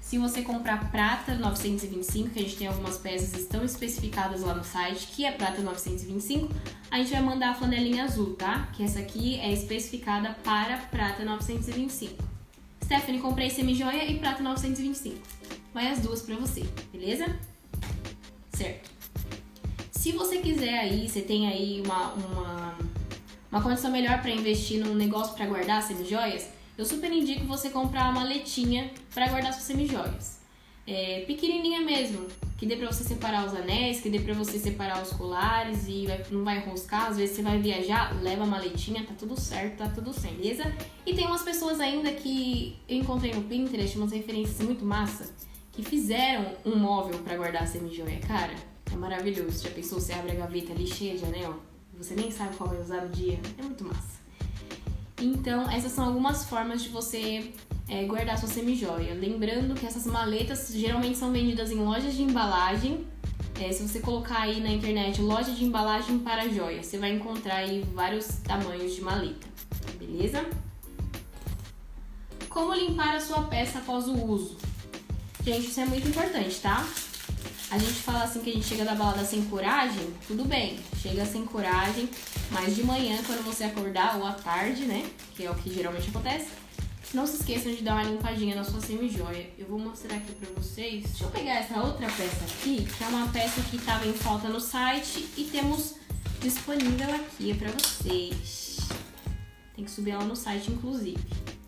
Se 0.00 0.16
você 0.16 0.42
comprar 0.42 0.92
prata 0.92 1.34
925, 1.34 2.30
que 2.30 2.38
a 2.38 2.42
gente 2.42 2.56
tem 2.56 2.68
algumas 2.68 2.96
peças 2.98 3.32
estão 3.34 3.64
especificadas 3.64 4.42
lá 4.42 4.54
no 4.54 4.62
site, 4.62 5.08
que 5.08 5.24
é 5.24 5.32
prata 5.32 5.60
925, 5.62 6.54
a 6.92 6.98
gente 6.98 7.10
vai 7.10 7.22
mandar 7.22 7.50
a 7.50 7.54
flanelinha 7.54 8.04
azul, 8.04 8.34
tá? 8.34 8.68
Que 8.72 8.84
essa 8.84 9.00
aqui 9.00 9.40
é 9.40 9.52
especificada 9.52 10.36
para 10.44 10.76
prata 10.76 11.24
925. 11.24 12.22
Stephanie, 12.84 13.20
comprei 13.20 13.50
semijoia 13.50 14.04
e 14.04 14.20
prata 14.20 14.42
925. 14.42 15.18
Vai 15.72 15.88
as 15.88 15.98
duas 15.98 16.22
para 16.22 16.36
você, 16.36 16.62
beleza? 16.92 17.26
Certo. 18.52 18.93
Se 20.04 20.12
você 20.12 20.36
quiser 20.36 20.80
aí, 20.80 21.08
você 21.08 21.22
tem 21.22 21.48
aí 21.48 21.82
uma, 21.82 22.12
uma, 22.12 22.78
uma 23.50 23.62
condição 23.62 23.90
melhor 23.90 24.20
para 24.20 24.30
investir 24.30 24.84
num 24.84 24.94
negócio 24.94 25.34
para 25.34 25.46
guardar 25.46 25.82
semijoias, 25.82 26.50
eu 26.76 26.84
super 26.84 27.10
indico 27.10 27.46
você 27.46 27.70
comprar 27.70 28.10
uma 28.10 28.20
maletinha 28.20 28.90
para 29.14 29.28
guardar 29.28 29.54
suas 29.54 29.64
semijoias. 29.64 30.40
É, 30.86 31.24
pequenininha 31.26 31.80
mesmo, 31.80 32.26
que 32.58 32.66
dê 32.66 32.76
para 32.76 32.92
você 32.92 33.02
separar 33.02 33.46
os 33.46 33.54
anéis, 33.54 34.02
que 34.02 34.10
dê 34.10 34.18
para 34.18 34.34
você 34.34 34.58
separar 34.58 35.02
os 35.02 35.08
colares 35.08 35.88
e 35.88 36.04
vai, 36.04 36.22
não 36.30 36.44
vai 36.44 36.58
enroscar. 36.58 37.06
Às 37.06 37.16
vezes 37.16 37.36
você 37.36 37.42
vai 37.42 37.58
viajar, 37.58 38.14
leva 38.22 38.42
a 38.42 38.46
maletinha, 38.46 39.06
tá 39.06 39.14
tudo 39.18 39.40
certo, 39.40 39.78
tá 39.78 39.88
tudo 39.88 40.12
sem, 40.12 40.34
beleza? 40.34 40.70
E 41.06 41.14
tem 41.14 41.26
umas 41.26 41.42
pessoas 41.42 41.80
ainda 41.80 42.12
que 42.12 42.76
eu 42.86 42.98
encontrei 42.98 43.32
no 43.32 43.44
Pinterest, 43.44 43.96
umas 43.96 44.12
referências 44.12 44.60
muito 44.60 44.84
massa, 44.84 45.34
que 45.72 45.82
fizeram 45.82 46.44
um 46.62 46.76
móvel 46.76 47.20
para 47.20 47.38
guardar 47.38 47.66
semijoia. 47.66 48.18
Cara, 48.18 48.73
é 48.94 48.96
maravilhoso. 48.96 49.62
Já 49.62 49.70
pensou, 49.70 50.00
você 50.00 50.12
abre 50.12 50.32
a 50.32 50.34
gaveta 50.36 50.72
ali 50.72 50.86
cheia 50.86 51.18
de 51.18 51.24
anel? 51.24 51.60
Você 51.98 52.14
nem 52.14 52.30
sabe 52.30 52.56
qual 52.56 52.70
vai 52.70 52.80
usar 52.80 53.02
no 53.02 53.08
dia. 53.10 53.38
É 53.58 53.62
muito 53.62 53.84
massa. 53.84 54.14
Então, 55.20 55.70
essas 55.70 55.92
são 55.92 56.06
algumas 56.06 56.44
formas 56.44 56.82
de 56.82 56.88
você 56.88 57.52
é, 57.88 58.04
guardar 58.04 58.38
sua 58.38 58.48
semijoia. 58.48 59.14
Lembrando 59.14 59.74
que 59.74 59.86
essas 59.86 60.06
maletas 60.06 60.70
geralmente 60.72 61.18
são 61.18 61.32
vendidas 61.32 61.70
em 61.70 61.76
lojas 61.76 62.14
de 62.14 62.22
embalagem, 62.22 63.06
É, 63.60 63.70
se 63.70 63.86
você 63.86 64.00
colocar 64.00 64.40
aí 64.40 64.60
na 64.60 64.68
internet 64.68 65.22
loja 65.22 65.52
de 65.52 65.64
embalagem 65.64 66.18
para 66.18 66.48
joia, 66.48 66.82
você 66.82 66.98
vai 66.98 67.12
encontrar 67.12 67.58
aí 67.58 67.84
vários 67.94 68.26
tamanhos 68.42 68.96
de 68.96 69.00
maleta, 69.00 69.46
beleza? 69.96 70.44
Como 72.48 72.74
limpar 72.74 73.14
a 73.14 73.20
sua 73.20 73.42
peça 73.42 73.78
após 73.78 74.08
o 74.08 74.14
uso? 74.24 74.56
Gente, 75.44 75.68
isso 75.68 75.80
é 75.80 75.86
muito 75.86 76.08
importante, 76.08 76.60
tá? 76.60 76.84
A 77.74 77.78
gente 77.78 77.94
fala 77.94 78.22
assim 78.22 78.40
que 78.40 78.50
a 78.50 78.52
gente 78.52 78.66
chega 78.66 78.84
da 78.84 78.94
balada 78.94 79.24
sem 79.24 79.44
coragem, 79.46 80.06
tudo 80.28 80.44
bem, 80.44 80.78
chega 81.02 81.26
sem 81.26 81.44
coragem, 81.44 82.08
mas 82.52 82.76
de 82.76 82.84
manhã, 82.84 83.20
quando 83.26 83.44
você 83.44 83.64
acordar, 83.64 84.16
ou 84.16 84.24
à 84.24 84.32
tarde, 84.32 84.84
né? 84.84 85.04
Que 85.34 85.44
é 85.44 85.50
o 85.50 85.56
que 85.56 85.74
geralmente 85.74 86.08
acontece, 86.08 86.50
não 87.12 87.26
se 87.26 87.38
esqueçam 87.38 87.74
de 87.74 87.82
dar 87.82 87.94
uma 87.94 88.04
limpadinha 88.04 88.54
na 88.54 88.62
sua 88.62 88.80
semi-joia. 88.80 89.50
Eu 89.58 89.66
vou 89.66 89.80
mostrar 89.80 90.14
aqui 90.14 90.30
pra 90.34 90.48
vocês. 90.54 91.02
Deixa 91.02 91.24
eu 91.24 91.30
pegar 91.30 91.54
essa 91.54 91.80
outra 91.80 92.06
peça 92.06 92.44
aqui, 92.44 92.86
que 92.86 93.02
é 93.02 93.08
uma 93.08 93.26
peça 93.26 93.60
que 93.62 93.74
estava 93.74 94.06
em 94.06 94.12
falta 94.12 94.48
no 94.48 94.60
site 94.60 95.28
e 95.36 95.42
temos 95.42 95.96
disponível 96.40 97.12
aqui 97.12 97.54
pra 97.54 97.72
vocês. 97.72 98.78
Tem 99.74 99.84
que 99.84 99.90
subir 99.90 100.12
ela 100.12 100.24
no 100.24 100.36
site, 100.36 100.70
inclusive. 100.70 101.18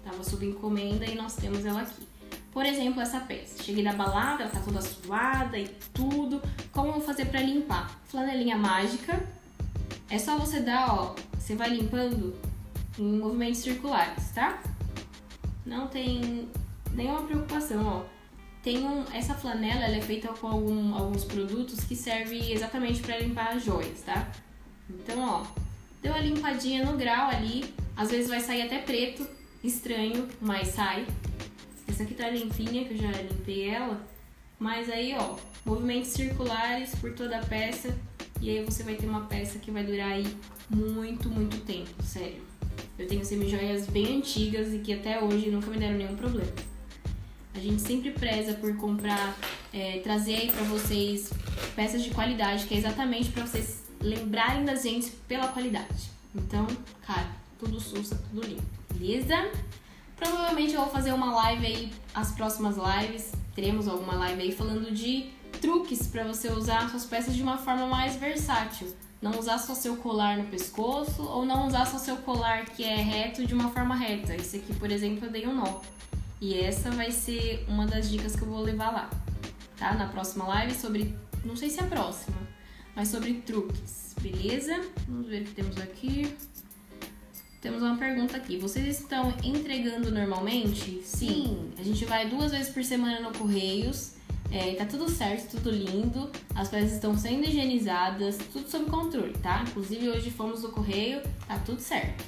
Tava 0.05 0.23
sob 0.23 0.47
encomenda 0.47 1.05
e 1.05 1.17
nós 1.17 1.35
temos 1.35 1.65
ela 1.65 1.83
aqui. 1.83 2.07
Por 2.57 2.65
exemplo, 2.65 3.03
essa 3.03 3.21
peça. 3.21 3.63
Cheguei 3.63 3.85
da 3.85 3.93
balada, 3.93 4.45
ela 4.45 4.51
tá 4.51 4.61
toda 4.61 4.81
suada 4.81 5.59
e 5.59 5.69
tudo. 5.93 6.41
Como 6.73 6.89
eu 6.89 6.93
vou 6.95 7.03
fazer 7.03 7.27
pra 7.27 7.43
limpar? 7.43 8.01
Flanelinha 8.07 8.57
mágica. 8.57 9.23
É 10.09 10.19
só 10.19 10.39
você 10.39 10.61
dar, 10.61 10.91
ó, 10.91 11.15
você 11.39 11.55
vai 11.55 11.69
limpando 11.69 12.35
em 12.99 13.19
movimentos 13.19 13.59
circulares, 13.59 14.31
tá? 14.31 14.59
não 15.67 15.87
tem 15.89 16.49
nenhuma 16.93 17.25
preocupação, 17.25 17.85
ó. 17.85 18.05
Tem 18.63 18.87
um, 18.87 19.05
essa 19.13 19.35
flanela 19.35 19.85
ela 19.85 19.97
é 19.97 20.01
feita 20.01 20.29
com 20.29 20.47
algum, 20.47 20.95
alguns 20.95 21.25
produtos 21.25 21.85
que 21.85 21.95
servem 21.95 22.53
exatamente 22.53 23.03
para 23.03 23.19
limpar 23.19 23.55
as 23.55 23.67
joias, 23.67 24.01
tá? 24.01 24.33
Então, 24.89 25.21
ó, 25.21 25.47
deu 26.01 26.15
a 26.15 26.21
limpadinha 26.21 26.87
no 26.87 26.97
grau 26.97 27.29
ali, 27.29 27.75
às 27.95 28.11
vezes 28.11 28.31
vai 28.31 28.41
sair 28.41 28.63
até 28.63 28.79
preto, 28.79 29.29
estranho, 29.63 30.27
mas 30.41 30.69
sai. 30.69 31.07
Essa 31.89 32.03
aqui 32.03 32.15
tá 32.15 32.29
limpinha, 32.29 32.85
que 32.85 32.95
eu 32.95 32.99
já 32.99 33.11
limpei 33.11 33.71
ela. 33.71 34.05
Mas 34.59 34.89
aí, 34.91 35.15
ó, 35.19 35.37
movimentos 35.65 36.11
circulares 36.11 36.95
por 36.95 37.13
toda 37.15 37.39
a 37.39 37.45
peça. 37.45 37.97
E 38.41 38.51
aí 38.51 38.65
você 38.65 38.83
vai 38.83 38.95
ter 38.95 39.07
uma 39.07 39.23
peça 39.23 39.59
que 39.59 39.71
vai 39.71 39.85
durar 39.85 40.13
aí 40.13 40.27
muito, 40.69 41.29
muito 41.29 41.65
tempo, 41.65 42.03
sério. 42.03 42.43
Eu 42.99 43.07
tenho 43.07 43.25
semijoias 43.25 43.87
bem 43.87 44.19
antigas 44.19 44.73
e 44.73 44.79
que 44.79 44.93
até 44.93 45.23
hoje 45.23 45.51
nunca 45.51 45.71
me 45.71 45.79
deram 45.79 45.97
nenhum 45.97 46.17
problema. 46.17 46.53
A 47.55 47.59
gente 47.59 47.81
sempre 47.81 48.11
preza 48.11 48.55
por 48.55 48.77
comprar, 48.77 49.37
é, 49.73 50.01
trazer 50.01 50.35
aí 50.35 50.53
pra 50.53 50.63
vocês 50.65 51.31
peças 51.75 52.03
de 52.03 52.11
qualidade, 52.11 52.67
que 52.67 52.75
é 52.75 52.79
exatamente 52.79 53.31
para 53.31 53.47
vocês 53.47 53.85
lembrarem 54.01 54.65
da 54.65 54.75
gente 54.75 55.11
pela 55.27 55.49
qualidade. 55.49 56.11
Então, 56.35 56.67
cara, 57.07 57.29
tudo 57.59 57.81
sussa, 57.81 58.17
tudo 58.29 58.47
limpo, 58.47 58.63
beleza? 58.93 59.51
Provavelmente 60.17 60.75
eu 60.75 60.81
vou 60.81 60.91
fazer 60.91 61.13
uma 61.13 61.35
live 61.35 61.67
aí, 61.67 61.93
as 62.15 62.33
próximas 62.33 62.77
lives, 62.77 63.33
teremos 63.55 63.87
alguma 63.87 64.15
live 64.15 64.43
aí 64.43 64.53
falando 64.53 64.91
de 64.91 65.31
truques 65.61 66.07
para 66.07 66.25
você 66.25 66.49
usar 66.51 66.89
suas 66.91 67.05
peças 67.05 67.35
de 67.35 67.43
uma 67.43 67.59
forma 67.59 67.87
mais 67.87 68.17
versátil. 68.17 68.95
Não 69.21 69.39
usar 69.39 69.59
só 69.59 69.75
seu 69.75 69.97
colar 69.97 70.37
no 70.37 70.45
pescoço 70.45 71.23
ou 71.23 71.45
não 71.45 71.67
usar 71.67 71.87
só 71.87 71.99
seu 71.99 72.17
colar 72.19 72.67
que 72.67 72.85
é 72.85 72.97
reto 72.97 73.47
de 73.47 73.55
uma 73.55 73.71
forma 73.71 73.95
reta. 73.95 74.35
Esse 74.35 74.59
aqui, 74.59 74.75
por 74.75 74.91
exemplo, 74.91 75.27
eu 75.27 75.31
dei 75.31 75.47
um 75.47 75.55
nó. 75.55 75.81
E 76.41 76.59
essa 76.61 76.91
vai 76.91 77.11
ser 77.11 77.65
uma 77.69 77.87
das 77.87 78.11
dicas 78.11 78.37
que 78.37 78.43
eu 78.43 78.49
vou 78.49 78.61
levar 78.61 78.93
lá, 78.93 79.11
tá? 79.79 79.95
Na 79.95 80.07
próxima 80.09 80.47
live 80.47 80.75
sobre, 80.75 81.17
não 81.45 81.57
sei 81.57 81.71
se 81.71 81.81
é 81.81 81.83
a 81.83 81.87
próxima, 81.87 82.37
mas 82.95 83.09
sobre 83.09 83.35
truques, 83.35 84.15
beleza? 84.21 84.79
Vamos 85.09 85.27
ver 85.29 85.43
o 85.43 85.45
que 85.47 85.55
temos 85.55 85.79
aqui. 85.79 86.37
Temos 87.61 87.83
uma 87.83 87.97
pergunta 87.97 88.37
aqui. 88.37 88.59
Vocês 88.59 89.01
estão 89.01 89.33
entregando 89.43 90.11
normalmente? 90.11 91.01
Sim. 91.03 91.71
A 91.79 91.83
gente 91.83 92.05
vai 92.05 92.29
duas 92.29 92.53
vezes 92.53 92.69
por 92.69 92.85
semana 92.85 93.21
no 93.21 93.37
Correios. 93.37 94.17
É, 94.51 94.75
tá 94.75 94.85
tudo 94.85 95.11
certo, 95.11 95.57
tudo 95.57 95.71
lindo, 95.71 96.31
as 96.55 96.69
peças 96.69 96.93
estão 96.93 97.19
sendo 97.19 97.45
higienizadas, 97.45 98.39
tudo 98.53 98.71
sob 98.71 98.89
controle, 98.89 99.33
tá? 99.35 99.65
Inclusive 99.67 100.09
hoje 100.09 100.31
fomos 100.31 100.63
no 100.63 100.71
correio, 100.71 101.21
tá 101.49 101.59
tudo 101.59 101.81
certo. 101.81 102.25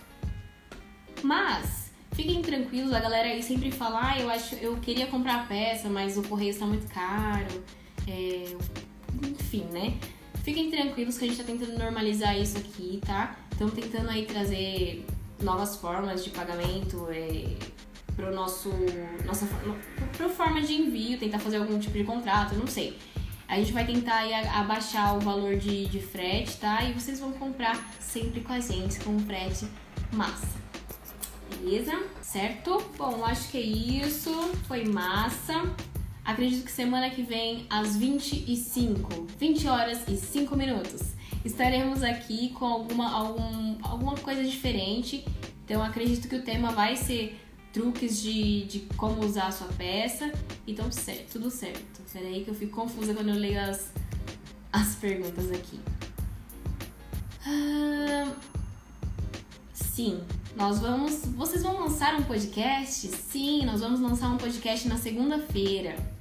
Mas 1.23 1.93
fiquem 2.13 2.43
tranquilos, 2.43 2.93
a 2.93 2.99
galera 2.99 3.29
aí 3.29 3.43
sempre 3.43 3.71
fala, 3.71 4.13
ah, 4.13 4.21
eu 4.21 4.29
acho, 4.29 4.57
eu 4.57 4.77
queria 4.79 5.07
comprar 5.07 5.37
a 5.37 5.45
peça, 5.45 5.89
mas 5.89 6.19
o 6.19 6.23
correio 6.23 6.51
está 6.51 6.67
muito 6.67 6.93
caro. 6.93 7.63
É, 8.07 8.57
enfim, 9.23 9.67
né? 9.73 9.97
Fiquem 10.43 10.71
tranquilos 10.71 11.19
que 11.19 11.25
a 11.25 11.29
gente 11.29 11.39
tá 11.39 11.45
tentando 11.45 11.79
normalizar 11.79 12.37
isso 12.37 12.59
aqui, 12.59 13.01
tá? 13.07 13.37
Estamos 13.53 13.75
tentando 13.75 14.09
aí 14.09 14.25
trazer 14.25 15.05
novas 15.41 15.77
formas 15.77 16.25
de 16.25 16.31
pagamento, 16.31 17.07
é, 17.11 17.57
pro 18.15 18.35
nosso 18.35 18.71
nossa 19.25 19.47
pro 20.17 20.29
forma 20.29 20.61
de 20.61 20.75
envio, 20.75 21.19
tentar 21.19 21.39
fazer 21.39 21.59
algum 21.59 21.79
tipo 21.79 21.97
de 21.97 22.05
contrato, 22.05 22.55
não 22.55 22.67
sei. 22.67 22.99
A 23.47 23.57
gente 23.57 23.73
vai 23.73 23.87
tentar 23.87 24.17
aí 24.17 24.35
abaixar 24.35 25.17
o 25.17 25.21
valor 25.21 25.57
de, 25.57 25.87
de 25.87 26.01
frete, 26.01 26.59
tá? 26.59 26.85
E 26.85 26.93
vocês 26.93 27.19
vão 27.19 27.33
comprar 27.33 27.77
sempre 27.99 28.41
com 28.43 28.53
a 28.53 28.61
gente, 28.61 29.01
com 29.01 29.11
um 29.11 29.21
frete 29.21 29.67
massa. 30.13 30.59
Beleza? 31.57 31.99
Certo? 32.21 32.85
Bom, 32.99 33.25
acho 33.25 33.49
que 33.51 33.57
é 33.57 33.63
isso. 33.63 34.31
Foi 34.67 34.85
massa. 34.85 35.55
Acredito 36.23 36.67
que 36.67 36.71
semana 36.71 37.09
que 37.09 37.23
vem, 37.23 37.65
às 37.71 37.97
25, 37.97 39.27
20 39.39 39.67
horas 39.67 40.07
e 40.07 40.15
5 40.15 40.55
minutos, 40.55 41.15
estaremos 41.45 42.03
aqui 42.03 42.51
com 42.51 42.65
alguma, 42.65 43.11
algum, 43.11 43.77
alguma 43.83 44.15
coisa 44.17 44.43
diferente. 44.45 45.25
Então, 45.65 45.83
acredito 45.83 46.29
que 46.29 46.37
o 46.37 46.43
tema 46.43 46.71
vai 46.71 46.97
ser 46.97 47.39
truques 47.73 48.21
de, 48.21 48.65
de 48.65 48.81
como 48.97 49.25
usar 49.25 49.49
a 49.49 49.53
sua 49.53 49.69
peça. 49.69 50.33
Então, 50.67 50.91
certo, 50.91 51.33
tudo 51.33 51.51
certo. 51.51 52.03
Peraí 52.13 52.45
que 52.45 52.51
eu 52.51 52.55
fico 52.55 52.75
confusa 52.75 53.15
quando 53.15 53.29
eu 53.29 53.37
leio 53.37 53.61
as, 53.61 53.93
as 54.73 54.95
perguntas 54.97 55.51
aqui. 55.51 55.79
Sim, 59.73 60.21
nós 60.57 60.79
vamos. 60.79 61.27
Vocês 61.37 61.63
vão 61.63 61.81
lançar 61.81 62.15
um 62.15 62.23
podcast? 62.23 63.09
Sim, 63.09 63.65
nós 63.65 63.81
vamos 63.81 64.01
lançar 64.01 64.29
um 64.29 64.37
podcast 64.37 64.89
na 64.89 64.97
segunda-feira. 64.97 66.18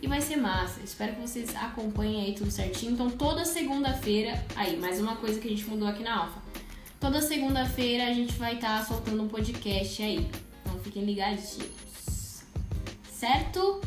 E 0.00 0.06
vai 0.06 0.20
ser 0.20 0.36
massa. 0.36 0.80
Espero 0.80 1.14
que 1.14 1.20
vocês 1.20 1.54
acompanhem 1.56 2.24
aí 2.24 2.34
tudo 2.34 2.50
certinho. 2.50 2.92
Então, 2.92 3.10
toda 3.10 3.44
segunda-feira. 3.44 4.44
Aí, 4.54 4.76
mais 4.76 5.00
uma 5.00 5.16
coisa 5.16 5.40
que 5.40 5.48
a 5.48 5.50
gente 5.50 5.64
mudou 5.64 5.88
aqui 5.88 6.02
na 6.02 6.22
Alfa. 6.22 6.48
Toda 7.00 7.22
segunda-feira 7.22 8.08
a 8.08 8.12
gente 8.12 8.34
vai 8.34 8.56
estar 8.56 8.80
tá 8.80 8.84
soltando 8.84 9.22
um 9.22 9.28
podcast 9.28 10.02
aí. 10.02 10.28
Então 10.60 10.78
fiquem 10.80 11.04
ligadinhos. 11.04 12.42
Certo? 13.08 13.80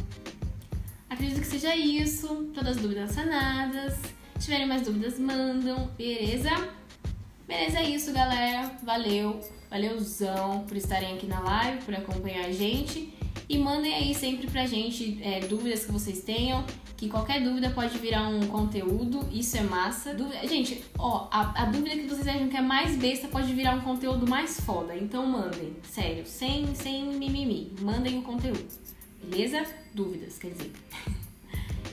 Acredito 1.10 1.41
que 1.41 1.47
seja 1.47 1.76
isso. 1.76 2.50
Todas 2.54 2.78
as 2.78 2.82
dúvidas 2.82 3.12
sanadas. 3.12 3.95
Se 4.36 4.45
tiverem 4.45 4.65
mais 4.65 4.84
dúvidas, 4.84 5.19
mandam. 5.19 5.91
Beleza? 5.97 6.50
Beleza, 7.45 7.80
é 7.80 7.89
isso, 7.89 8.13
galera. 8.13 8.71
Valeu. 8.82 9.41
Valeuzão 9.69 10.63
por 10.65 10.78
estarem 10.78 11.13
aqui 11.13 11.28
na 11.28 11.41
live, 11.41 11.84
por 11.84 11.93
acompanhar 11.93 12.45
a 12.45 12.52
gente. 12.52 13.13
E 13.52 13.58
mandem 13.58 13.94
aí 13.94 14.16
sempre 14.16 14.48
pra 14.48 14.66
gente 14.66 15.20
é, 15.22 15.42
dúvidas 15.42 15.84
que 15.84 15.92
vocês 15.92 16.22
tenham 16.22 16.64
que 16.96 17.10
qualquer 17.10 17.44
dúvida 17.44 17.70
pode 17.72 17.98
virar 17.98 18.30
um 18.30 18.48
conteúdo, 18.48 19.28
isso 19.30 19.58
é 19.58 19.62
massa. 19.62 20.14
Dúvida, 20.14 20.48
gente, 20.48 20.82
ó, 20.98 21.28
a, 21.30 21.64
a, 21.64 21.66
dúvida 21.66 21.98
que 21.98 22.08
vocês 22.08 22.26
acham 22.30 22.48
que 22.48 22.56
é 22.56 22.62
mais 22.62 22.96
besta 22.96 23.28
pode 23.28 23.52
virar 23.54 23.76
um 23.76 23.82
conteúdo 23.82 24.26
mais 24.26 24.62
foda. 24.62 24.96
Então 24.96 25.26
mandem, 25.26 25.76
sério, 25.84 26.26
sem, 26.26 26.74
sem 26.74 27.08
mimimi. 27.08 27.74
Mandem 27.82 28.20
o 28.20 28.22
conteúdo, 28.22 28.66
beleza? 29.22 29.66
Dúvidas, 29.94 30.38
quer 30.38 30.52
dizer. 30.52 30.72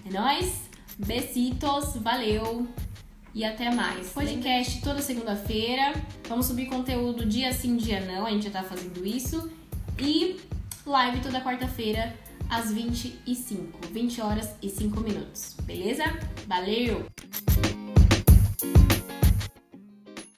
É 0.06 0.12
nóis, 0.12 0.70
besitos, 0.96 1.96
valeu 1.96 2.68
e 3.34 3.44
até 3.44 3.74
mais. 3.74 4.10
Podcast 4.10 4.80
toda 4.80 5.02
segunda-feira. 5.02 5.92
Vamos 6.28 6.46
subir 6.46 6.66
conteúdo 6.66 7.26
dia 7.26 7.52
sim, 7.52 7.76
dia 7.76 8.00
não. 8.00 8.24
A 8.24 8.30
gente 8.30 8.44
já 8.44 8.50
tá 8.50 8.62
fazendo 8.62 9.04
isso. 9.04 9.50
E 9.98 10.36
live 10.88 11.20
toda 11.20 11.40
quarta-feira 11.42 12.14
às 12.48 12.72
20 12.72 13.20
e 13.26 13.34
5, 13.34 13.88
20 13.92 14.20
horas 14.22 14.54
e 14.62 14.70
5 14.70 15.00
minutos, 15.00 15.54
beleza? 15.64 16.04
Valeu! 16.46 17.04